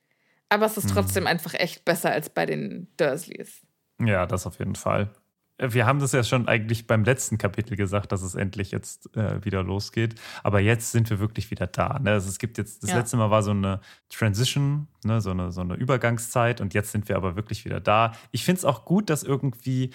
[0.49, 3.61] Aber es ist trotzdem einfach echt besser als bei den Dursleys.
[3.99, 5.09] Ja, das auf jeden Fall.
[5.57, 9.43] Wir haben das ja schon eigentlich beim letzten Kapitel gesagt, dass es endlich jetzt äh,
[9.45, 10.15] wieder losgeht.
[10.43, 11.97] Aber jetzt sind wir wirklich wieder da.
[11.99, 12.11] Ne?
[12.11, 12.97] Also es gibt jetzt, das Ja.
[12.97, 13.79] letzte Mal war so eine
[14.09, 15.21] Transition, ne?
[15.21, 18.11] so, eine, so eine Übergangszeit und jetzt sind wir aber wirklich wieder da.
[18.31, 19.91] Ich finde es auch gut, dass irgendwie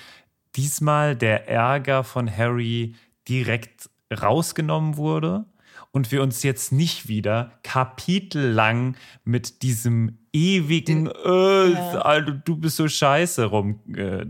[0.57, 2.95] diesmal der Ärger von Harry
[3.29, 5.45] direkt rausgenommen wurde
[5.93, 12.89] und wir uns jetzt nicht wieder kapitellang mit diesem ewigen äh, Alter, du bist so
[12.89, 14.27] scheiße rum äh,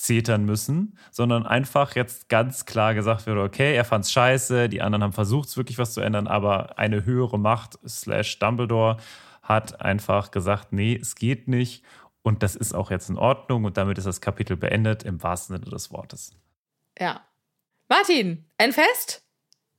[0.00, 5.02] zetern müssen, sondern einfach jetzt ganz klar gesagt wird, okay, er fand's scheiße, die anderen
[5.02, 8.96] haben versucht, wirklich was zu ändern, aber eine höhere Macht slash Dumbledore
[9.42, 11.84] hat einfach gesagt, nee, es geht nicht
[12.22, 15.56] und das ist auch jetzt in Ordnung und damit ist das Kapitel beendet im wahrsten
[15.56, 16.32] Sinne des Wortes.
[16.98, 17.20] Ja.
[17.88, 19.22] Martin, ein Fest?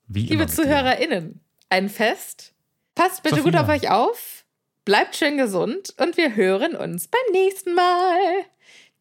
[0.07, 0.45] Wie Liebe.
[0.45, 2.53] ZuhörerInnen, ein Fest.
[2.93, 3.61] Passt bitte gut Sophia.
[3.61, 4.45] auf euch auf,
[4.85, 8.45] bleibt schön gesund und wir hören uns beim nächsten Mal.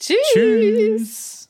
[0.00, 0.16] Tschüss.
[0.32, 1.49] Tschüss.